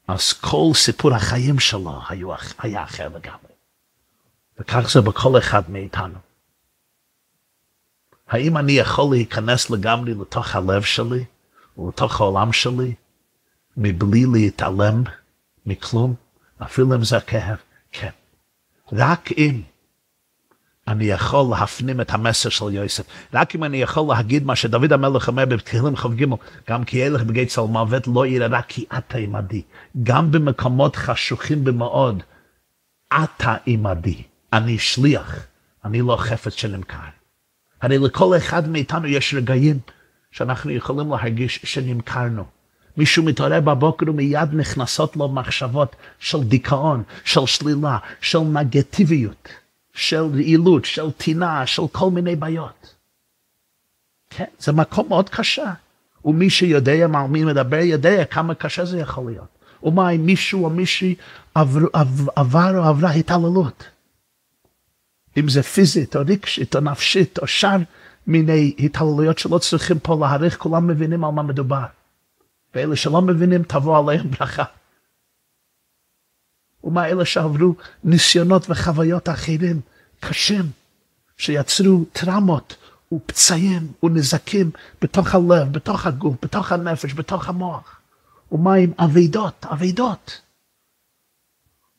אז 0.09 0.33
כל 0.33 0.71
סיפור 0.75 1.15
החיים 1.15 1.61
שלו 1.61 2.01
היו, 2.09 2.33
היה 2.59 2.85
אחר 2.85 3.09
לגמרי. 3.09 3.53
וכך 4.59 4.91
זה 4.93 5.01
בכל 5.01 5.39
אחד 5.39 5.71
מאיתנו. 5.71 6.19
האם 8.29 8.57
אני 8.57 8.73
יכול 8.73 9.15
להיכנס 9.15 9.71
לגמרי 9.71 10.15
לתוך 10.15 10.57
הלב 10.57 10.83
שלי 10.83 11.25
ולתוך 11.79 12.21
העולם 12.21 12.53
שלי 12.53 12.95
מבלי 13.77 14.27
להתעלם 14.33 15.03
מכלום, 15.67 16.15
אפילו 16.63 16.95
אם 16.95 17.05
זה 17.05 17.21
כאב? 17.21 17.57
כן. 17.93 18.11
רק 18.93 19.33
אם 19.33 19.63
אני 20.91 21.05
יכול 21.05 21.51
להפנים 21.51 22.01
את 22.01 22.11
המסר 22.11 22.49
של 22.49 22.65
יוסף. 22.75 23.05
רק 23.35 23.55
אם 23.55 23.65
אני 23.65 23.77
יכול 23.77 24.15
להגיד 24.15 24.47
מה 24.47 24.57
שדוד 24.57 24.93
המלך 24.93 25.29
אומר 25.29 25.45
בתהילים 25.45 25.97
כ"ג, 25.97 26.25
גם 26.71 26.85
כי 26.85 26.97
ילך 26.97 27.23
בגי 27.23 27.47
צל 27.47 27.61
מוות 27.61 28.07
לא 28.07 28.27
יראה 28.27 28.63
כי 28.63 28.85
אתה 28.99 29.19
עמדי. 29.19 29.63
גם 30.03 30.33
במקומות 30.33 30.97
חשוכים 30.97 31.65
במאוד, 31.65 32.23
אתה 33.09 33.55
עמדי. 33.67 34.23
אני 34.53 34.79
שליח, 34.79 35.47
אני 35.85 36.01
לא 36.01 36.17
חפץ 36.17 36.53
שנמכר. 36.53 36.97
הרי 37.83 37.99
לכל 37.99 38.37
אחד 38.37 38.69
מאיתנו 38.69 39.07
יש 39.07 39.35
רגעים 39.35 39.79
שאנחנו 40.31 40.71
יכולים 40.71 41.11
להרגיש 41.11 41.61
שנמכרנו. 41.65 42.45
מישהו 42.97 43.23
מתעורר 43.23 43.61
בבוקר 43.61 44.11
ומיד 44.11 44.49
נכנסות 44.53 45.17
לו 45.17 45.29
מחשבות 45.29 45.97
של 46.19 46.43
דיכאון, 46.43 47.03
של 47.25 47.47
שלילה, 47.47 47.99
של 48.21 48.39
נגטיביות. 48.39 49.49
של 49.95 50.23
רעילות, 50.35 50.85
של 50.85 51.11
טינה, 51.11 51.67
של 51.67 51.83
כל 51.93 52.11
מיני 52.11 52.37
בעיות. 52.37 52.95
כן, 54.31 54.45
זה 54.59 54.73
מקום 54.73 55.09
מאוד 55.09 55.29
קשה. 55.29 55.73
ומי 56.25 56.51
שיודע 56.51 57.07
מה 57.07 57.27
מי 57.27 57.45
מדבר 57.45 57.77
יודע 57.77 58.25
כמה 58.25 58.55
קשה 58.55 58.85
זה 58.85 58.99
יכול 58.99 59.31
להיות. 59.31 59.49
ומה 59.83 60.11
אם 60.11 60.27
מישהו 60.27 60.65
או 60.65 60.71
מישהי 60.71 61.15
עבר, 61.55 61.81
עבר 62.37 62.79
או 62.79 62.85
עברה 62.85 63.11
התעללות. 63.11 63.85
אם 65.37 65.49
זה 65.49 65.63
פיזית 65.63 66.17
או 66.17 66.21
רגשית 66.27 66.77
או 66.77 66.81
נפשית 66.81 67.39
או 67.39 67.47
שאר 67.47 67.77
מיני 68.27 68.75
התעללויות 68.79 69.39
שלא 69.39 69.59
צריכים 69.59 69.99
פה 69.99 70.19
להעריך, 70.21 70.57
כולם 70.59 70.87
מבינים 70.87 71.25
על 71.25 71.31
מה 71.31 71.43
מדובר. 71.43 71.85
ואלה 72.75 72.97
שלא 72.97 73.23
מבינים 73.23 73.63
תבוא 73.63 73.99
עליהם 73.99 74.31
ברכה. 74.31 74.65
ומה 76.85 77.09
אלה 77.09 77.25
שעברו 77.25 77.75
ניסיונות 78.05 78.71
וחוויות 78.71 79.29
אחרים 79.29 79.81
קשים, 80.21 80.71
שיצרו 81.37 82.05
טראומות 82.13 82.77
ופצעים 83.13 83.93
ונזקים 84.03 84.71
בתוך 85.03 85.35
הלב, 85.35 85.73
בתוך 85.73 86.07
הגוף, 86.07 86.37
בתוך 86.43 86.73
הנפש, 86.73 87.15
בתוך 87.15 87.49
המוח. 87.49 88.01
ומה 88.53 88.75
עם 88.75 88.93
אבידות, 88.99 89.67
אבידות. 89.73 90.41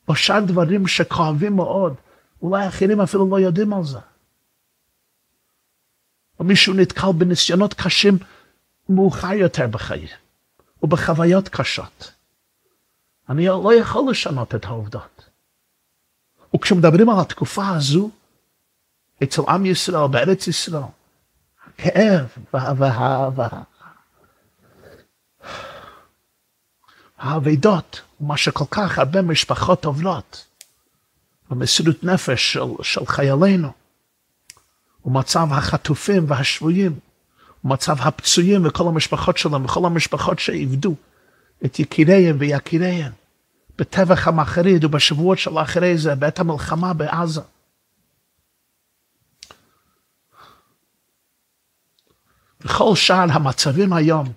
או 0.07 0.15
שאר 0.15 0.39
דברים 0.39 0.87
שכואבים 0.87 1.55
מאוד, 1.55 1.93
אולי 2.41 2.67
אחרים 2.67 3.01
אפילו 3.01 3.29
לא 3.29 3.39
יודעים 3.39 3.73
על 3.73 3.83
זה. 3.83 3.99
או 6.39 6.45
מישהו 6.45 6.73
נתקל 6.73 7.11
בניסיונות 7.17 7.73
קשים 7.73 8.17
מאוחר 8.89 9.33
יותר 9.33 9.67
בחיים, 9.67 10.07
ובחוויות 10.83 11.49
קשות. 11.49 12.11
אני 13.29 13.47
לא 13.47 13.73
יכול 13.79 14.11
לשנות 14.11 14.55
את 14.55 14.65
העובדות. 14.65 15.29
וכשמדברים 16.55 17.09
על 17.09 17.19
התקופה 17.19 17.67
הזו, 17.69 18.09
אצל 19.23 19.41
עם 19.47 19.65
ישראל, 19.65 20.07
בארץ 20.07 20.47
ישראל, 20.47 20.83
הכאב 21.67 22.25
והאהבה, 22.53 23.47
האבדות, 27.17 28.01
מה 28.19 28.37
שכל 28.37 28.65
כך 28.71 28.99
הרבה 28.99 29.21
משפחות 29.21 29.85
עוברות, 29.85 30.45
במסירות 31.49 32.03
נפש 32.03 32.53
של, 32.53 32.83
של 32.83 33.05
חיילינו, 33.05 33.71
ומצב 35.05 35.47
החטופים 35.51 36.25
והשבויים, 36.27 36.99
ומצב 37.65 37.95
הפצועים 37.99 38.65
וכל 38.65 38.87
המשפחות 38.87 39.37
שלהם, 39.37 39.65
וכל 39.65 39.85
המשפחות 39.85 40.39
שאיבדו 40.39 40.95
את 41.65 41.79
יקיריהם 41.79 42.35
ויקיריהם, 42.39 43.11
בטבח 43.77 44.27
המחריד 44.27 44.83
ובשבועות 44.83 45.37
של 45.37 45.59
אחרי 45.59 45.97
זה, 45.97 46.15
בעת 46.15 46.39
המלחמה 46.39 46.93
בעזה. 46.93 47.41
וכל 52.61 52.95
שאר 52.95 53.25
המצבים 53.31 53.93
היום, 53.93 54.33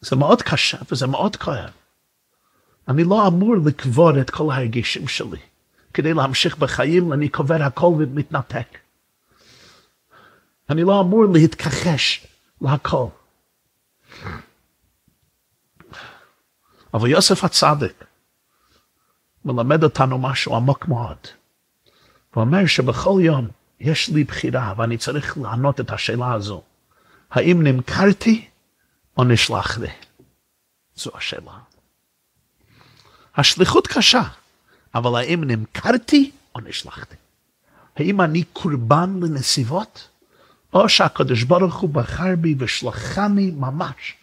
זה 0.00 0.16
מאוד 0.16 0.42
קשה 0.42 0.78
וזה 0.90 1.06
מאוד 1.06 1.36
כואב. 1.36 1.70
אני 2.88 3.04
לא 3.04 3.26
אמור 3.26 3.54
לקבור 3.66 4.20
את 4.20 4.30
כל 4.30 4.52
הרגישים 4.52 5.08
שלי. 5.08 5.38
כדי 5.94 6.14
להמשיך 6.14 6.58
בחיים, 6.58 7.12
אני 7.12 7.28
קובר 7.28 7.62
הכל 7.62 7.94
ומתנתק. 7.98 8.78
אני 10.70 10.82
לא 10.82 11.00
אמור 11.00 11.24
להתכחש 11.32 12.26
להכל. 12.60 13.06
אבל 16.94 17.08
יוסף 17.08 17.44
הצדיק 17.44 18.04
מלמד 19.44 19.84
אותנו 19.84 20.18
משהו 20.18 20.56
עמוק 20.56 20.88
מאוד. 20.88 21.16
הוא 22.34 22.44
אומר 22.44 22.66
שבכל 22.66 23.20
יום 23.22 23.48
יש 23.80 24.08
לי 24.08 24.24
בחירה 24.24 24.74
ואני 24.76 24.98
צריך 24.98 25.38
לענות 25.38 25.80
את 25.80 25.90
השאלה 25.90 26.32
הזו. 26.32 26.62
האם 27.30 27.62
נמכרתי 27.62 28.48
או 29.16 29.24
נשלח 29.24 29.78
לי? 29.78 29.90
זו 30.94 31.10
השאלה. 31.14 31.52
השליחות 33.36 33.86
קשה, 33.86 34.22
אבל 34.94 35.20
האם 35.20 35.44
נמכרתי 35.44 36.30
או 36.54 36.60
נשלחתי? 36.60 37.16
האם 37.96 38.20
אני 38.20 38.44
קורבן 38.44 39.20
לנסיבות? 39.22 40.08
או 40.72 40.88
שהקדוש 40.88 41.42
ברוך 41.42 41.74
הוא 41.74 41.90
בחר 41.90 42.36
בי 42.38 42.54
ושלחני 42.58 43.52
ממש 43.56 44.14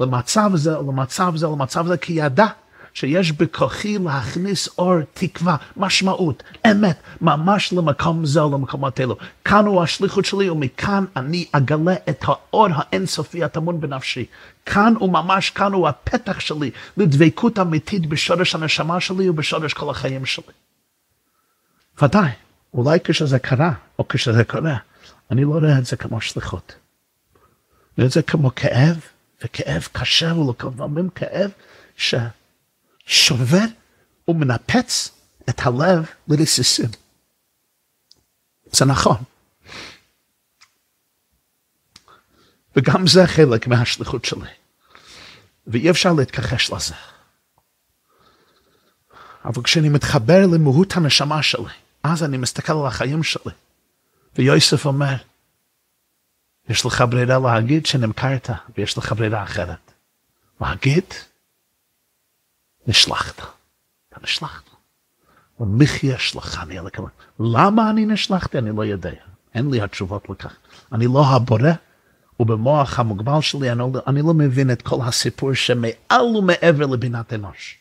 למצב 0.00 0.50
זה, 0.54 0.70
למצב 0.70 1.36
זה, 1.36 1.46
למצב 1.46 1.86
זה, 1.86 1.96
כי 1.96 2.12
ידע 2.12 2.46
שיש 2.94 3.32
בכוחי 3.32 3.98
להכניס 3.98 4.68
אור, 4.78 4.94
תקווה, 5.14 5.56
משמעות, 5.76 6.42
אמת, 6.70 7.02
ממש 7.20 7.72
למקום 7.72 8.26
זה, 8.26 8.40
למקומות 8.40 9.00
אלו. 9.00 9.16
כאן 9.44 9.66
הוא 9.66 9.82
השליחות 9.82 10.24
שלי, 10.24 10.50
ומכאן 10.50 11.04
אני 11.16 11.46
אגלה 11.52 11.94
את 12.08 12.24
האור 12.24 12.66
האינסופי 12.74 13.44
הטמון 13.44 13.80
בנפשי. 13.80 14.24
כאן 14.66 14.94
הוא 14.98 15.12
ממש, 15.12 15.50
כאן 15.50 15.72
הוא 15.72 15.88
הפתח 15.88 16.40
שלי 16.40 16.70
לדבקות 16.96 17.58
אמיתית 17.58 18.06
בשורש 18.06 18.54
הנשמה 18.54 19.00
שלי 19.00 19.28
ובשורש 19.28 19.72
כל 19.72 19.90
החיים 19.90 20.26
שלי. 20.26 20.52
ודאי, 22.02 22.30
אולי 22.74 22.98
כשזה 23.04 23.38
קרה, 23.38 23.72
או 23.98 24.08
כשזה 24.08 24.44
קורה, 24.44 24.76
אני 25.30 25.44
לא 25.44 25.48
רואה 25.48 25.78
את 25.78 25.86
זה 25.86 25.96
כמו 25.96 26.20
שליחות. 26.20 26.74
אני 26.74 27.94
רואה 27.96 28.06
את 28.06 28.12
זה 28.12 28.22
כמו 28.22 28.54
כאב, 28.54 29.00
וכאב 29.44 29.88
קשה, 29.92 30.34
ולפעמים 30.34 31.10
כאב 31.10 31.50
ששובר 31.96 33.64
ומנפץ 34.28 35.10
את 35.48 35.60
הלב 35.66 36.06
לרסיסים. 36.28 36.90
זה 38.72 38.84
נכון. 38.84 39.16
וגם 42.76 43.06
זה 43.06 43.26
חלק 43.26 43.66
מהשליחות 43.66 44.24
שלי. 44.24 44.48
ואי 45.66 45.90
אפשר 45.90 46.12
להתכחש 46.12 46.70
לזה. 46.70 46.94
אבל 49.44 49.62
כשאני 49.62 49.88
מתחבר 49.88 50.46
למהות 50.52 50.96
הנשמה 50.96 51.42
שלי, 51.42 51.72
אז 52.02 52.22
אני 52.22 52.36
מסתכל 52.36 52.72
על 52.72 52.86
החיים 52.86 53.22
שלי. 53.22 53.52
ויוסף 54.38 54.86
אומר, 54.86 55.14
יש 56.68 56.86
לך 56.86 57.04
ברירה 57.10 57.38
להגיד 57.38 57.86
שנמכרת, 57.86 58.50
ויש 58.76 58.98
לך 58.98 59.12
ברירה 59.12 59.42
אחרת. 59.42 59.92
להגיד, 60.60 61.04
נשלחת. 62.86 63.36
אתה 64.08 64.16
נשלחת. 64.22 64.62
ומחיה 65.60 66.18
שלחני 66.18 66.78
אל 66.78 66.86
הכלום. 66.86 67.08
למה 67.40 67.90
אני 67.90 68.06
נשלחתי? 68.06 68.58
אני 68.58 68.76
לא 68.76 68.84
יודע. 68.84 69.10
אין 69.54 69.70
לי 69.70 69.82
התשובות 69.82 70.28
לכך. 70.30 70.56
אני 70.92 71.06
לא 71.06 71.26
הבורא, 71.26 71.70
ובמוח 72.40 72.98
המוגבל 72.98 73.40
שלי 73.40 73.72
אני 73.72 73.78
לא, 73.78 73.90
אני 74.06 74.22
לא 74.22 74.34
מבין 74.34 74.70
את 74.70 74.82
כל 74.82 74.98
הסיפור 75.04 75.54
שמעל 75.54 76.36
ומעבר 76.38 76.86
לבינת 76.86 77.32
אנוש. 77.32 77.78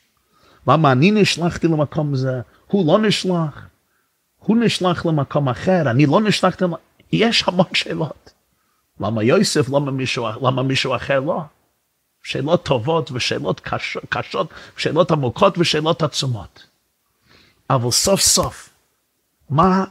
למה 0.68 0.92
אני 0.92 1.12
נשלחתי 1.12 1.68
למקום 1.68 2.16
זה, 2.16 2.42
הוא 2.68 2.88
לא 2.88 3.08
נשלח, 3.08 3.68
הוא 4.48 4.58
נשלח 4.58 5.06
למקום 5.06 5.50
אחר, 5.50 5.92
אני 5.92 6.06
לא 6.06 6.22
נשלחתי, 6.22 6.66
יש 7.12 7.44
המון 7.48 7.66
שאלות. 7.74 8.32
למה 9.00 9.24
יוסף, 9.24 9.70
למה 9.70 9.92
מישהו, 9.92 10.28
למה 10.42 10.64
מישהו 10.64 10.96
אחר 10.96 11.20
לא? 11.20 11.42
שאלות 12.24 12.66
טובות 12.66 13.12
ושאלות 13.12 13.60
קשות, 13.60 14.04
קשות, 14.10 14.48
שאלות 14.78 15.12
עמוקות 15.12 15.58
ושאלות 15.58 16.04
עצומות. 16.04 16.64
אבל 17.70 17.92
סוף 17.92 18.22
סוף, 18.22 18.70
מה 19.50 19.86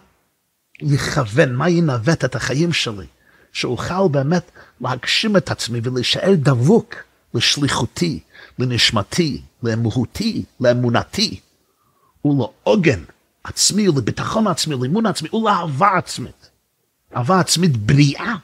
יכוון, 0.80 1.54
מה 1.54 1.68
ינווט 1.68 2.24
את 2.24 2.34
החיים 2.34 2.72
שלי, 2.72 3.06
שאוכל 3.52 4.08
באמת 4.10 4.50
להגשים 4.80 5.36
את 5.36 5.50
עצמי 5.50 5.80
ולהישאר 5.82 6.34
דבוק 6.36 6.94
לשליחותי, 7.34 8.20
לנשמתי, 8.58 9.42
לאמהותי, 9.62 10.44
לאמונתי, 10.60 11.40
ולעוגן 12.24 13.02
עצמי, 13.46 13.86
לביטחון 13.86 14.46
עצמי, 14.46 14.74
לאמון 14.82 15.06
עצמי, 15.06 15.28
ולאהבה 15.32 15.96
עצמית. 15.98 16.50
אהבה 17.16 17.40
עצמית 17.40 17.76
בריאה. 17.76 18.34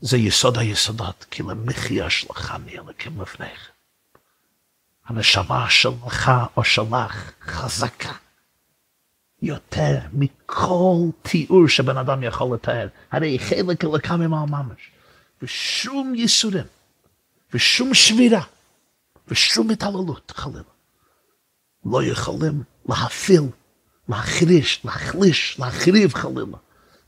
זה 0.00 0.16
יסוד 0.16 0.58
היסודות, 0.58 1.26
כי 1.30 1.42
למחיה 1.42 2.10
שלך 2.10 2.56
מי 2.64 2.72
אלוקים 2.72 3.20
לפניך. 3.20 3.68
הנשמה 5.06 5.70
שלך 5.70 6.30
או 6.56 6.64
שלך 6.64 7.32
חזקה 7.42 8.12
יותר 9.42 9.98
מכל 10.12 10.96
תיאור 11.22 11.68
שבן 11.68 11.96
אדם 11.96 12.22
יכול 12.22 12.54
לתאר. 12.54 12.88
הרי 13.10 13.38
חלק 13.38 13.84
אלוקה 13.84 14.16
ממעל 14.16 14.48
ממש. 14.48 14.90
ושום 15.42 16.14
ייסורים, 16.14 16.64
ושום 17.54 17.94
שבירה, 17.94 18.42
ושום 19.28 19.70
התעללות, 19.70 20.32
חלילה, 20.36 20.62
לא 21.84 22.04
יכולים 22.04 22.62
להפיל, 22.88 23.42
להחריש, 24.08 24.84
להחליש, 24.84 25.56
להחריב 25.58 26.14
חלילה, 26.14 26.58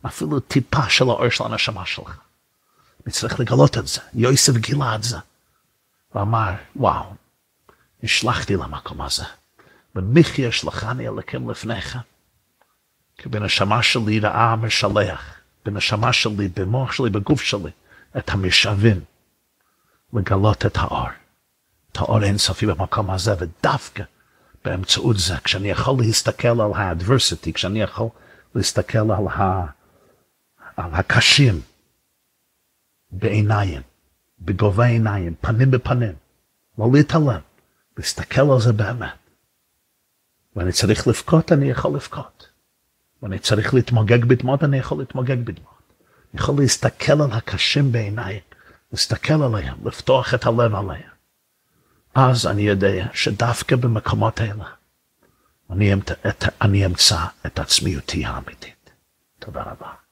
אפילו 0.06 0.40
טיפה 0.40 0.88
של 0.88 1.04
האור 1.04 1.28
של 1.28 1.44
הנשמה 1.44 1.86
שלך. 1.86 2.18
נצטרך 3.06 3.40
לגלות 3.40 3.78
את 3.78 3.86
זה. 3.86 4.00
יוסף 4.14 4.56
גילה 4.56 4.94
את 4.94 5.02
זה. 5.02 5.16
ואמר, 6.14 6.50
וואו, 6.76 7.14
נשלחתי 8.02 8.56
למקום 8.56 9.02
הזה. 9.02 9.24
ומחיה 9.94 10.52
שלחני 10.52 11.08
אלוקים 11.08 11.50
לפניך. 11.50 11.98
כי 13.18 13.28
בנשמה 13.28 13.82
שלי 13.82 14.20
ראה 14.20 14.56
משלח, 14.56 15.34
בנשמה 15.64 16.12
שלי, 16.12 16.48
במוח 16.48 16.92
שלי, 16.92 17.10
בגוף 17.10 17.42
שלי, 17.42 17.70
את 18.18 18.30
המשאבים 18.30 19.00
לגלות 20.12 20.66
את 20.66 20.76
האור. 20.76 21.08
את 21.92 21.96
האור 21.96 22.22
אינסופי 22.22 22.66
במקום 22.66 23.10
הזה, 23.10 23.34
ודווקא 23.38 24.02
באמצעות 24.64 25.16
זה, 25.18 25.34
כשאני 25.44 25.70
יכול 25.70 25.96
להסתכל 25.98 26.60
על 26.60 26.70
האדברסיטי, 26.74 27.52
כשאני 27.52 27.82
יכול 27.82 28.08
להסתכל 28.54 28.98
על, 28.98 29.28
ה... 29.28 29.66
על 30.76 30.94
הקשים, 30.94 31.60
בעיניים, 33.10 33.82
בגובה 34.40 34.86
עיניים, 34.86 35.34
פנים 35.40 35.70
בפנים, 35.70 36.12
לא 36.78 36.88
להתעלם, 36.94 37.40
להסתכל 37.96 38.50
על 38.52 38.60
זה 38.60 38.72
באמת. 38.72 39.08
ואני 40.56 40.72
צריך 40.72 41.08
לבכות, 41.08 41.52
אני 41.52 41.70
יכול 41.70 41.94
לבכות. 41.94 42.48
ואני 43.22 43.38
צריך 43.38 43.74
להתמוגג 43.74 44.24
בדמעות, 44.24 44.64
אני 44.64 44.78
יכול 44.78 44.98
להתמוגג 44.98 45.38
בדמעות. 45.44 45.82
אני 46.34 46.40
יכול 46.40 46.54
להסתכל 46.58 47.22
על 47.22 47.32
הקשים 47.32 47.92
בעיניים, 47.92 48.40
להסתכל 48.92 49.42
עליהם, 49.42 49.86
לפתוח 49.86 50.34
את 50.34 50.46
הלב 50.46 50.74
עליהם. 50.74 51.13
אז 52.14 52.46
אני 52.46 52.62
יודע 52.62 53.06
שדווקא 53.12 53.76
במקומות 53.76 54.40
האלה, 54.40 54.64
אני 56.62 56.86
אמצא 56.86 57.24
את 57.46 57.58
עצמיותי 57.58 58.24
האמיתית. 58.24 58.90
תודה 59.38 59.62
רבה. 59.62 60.03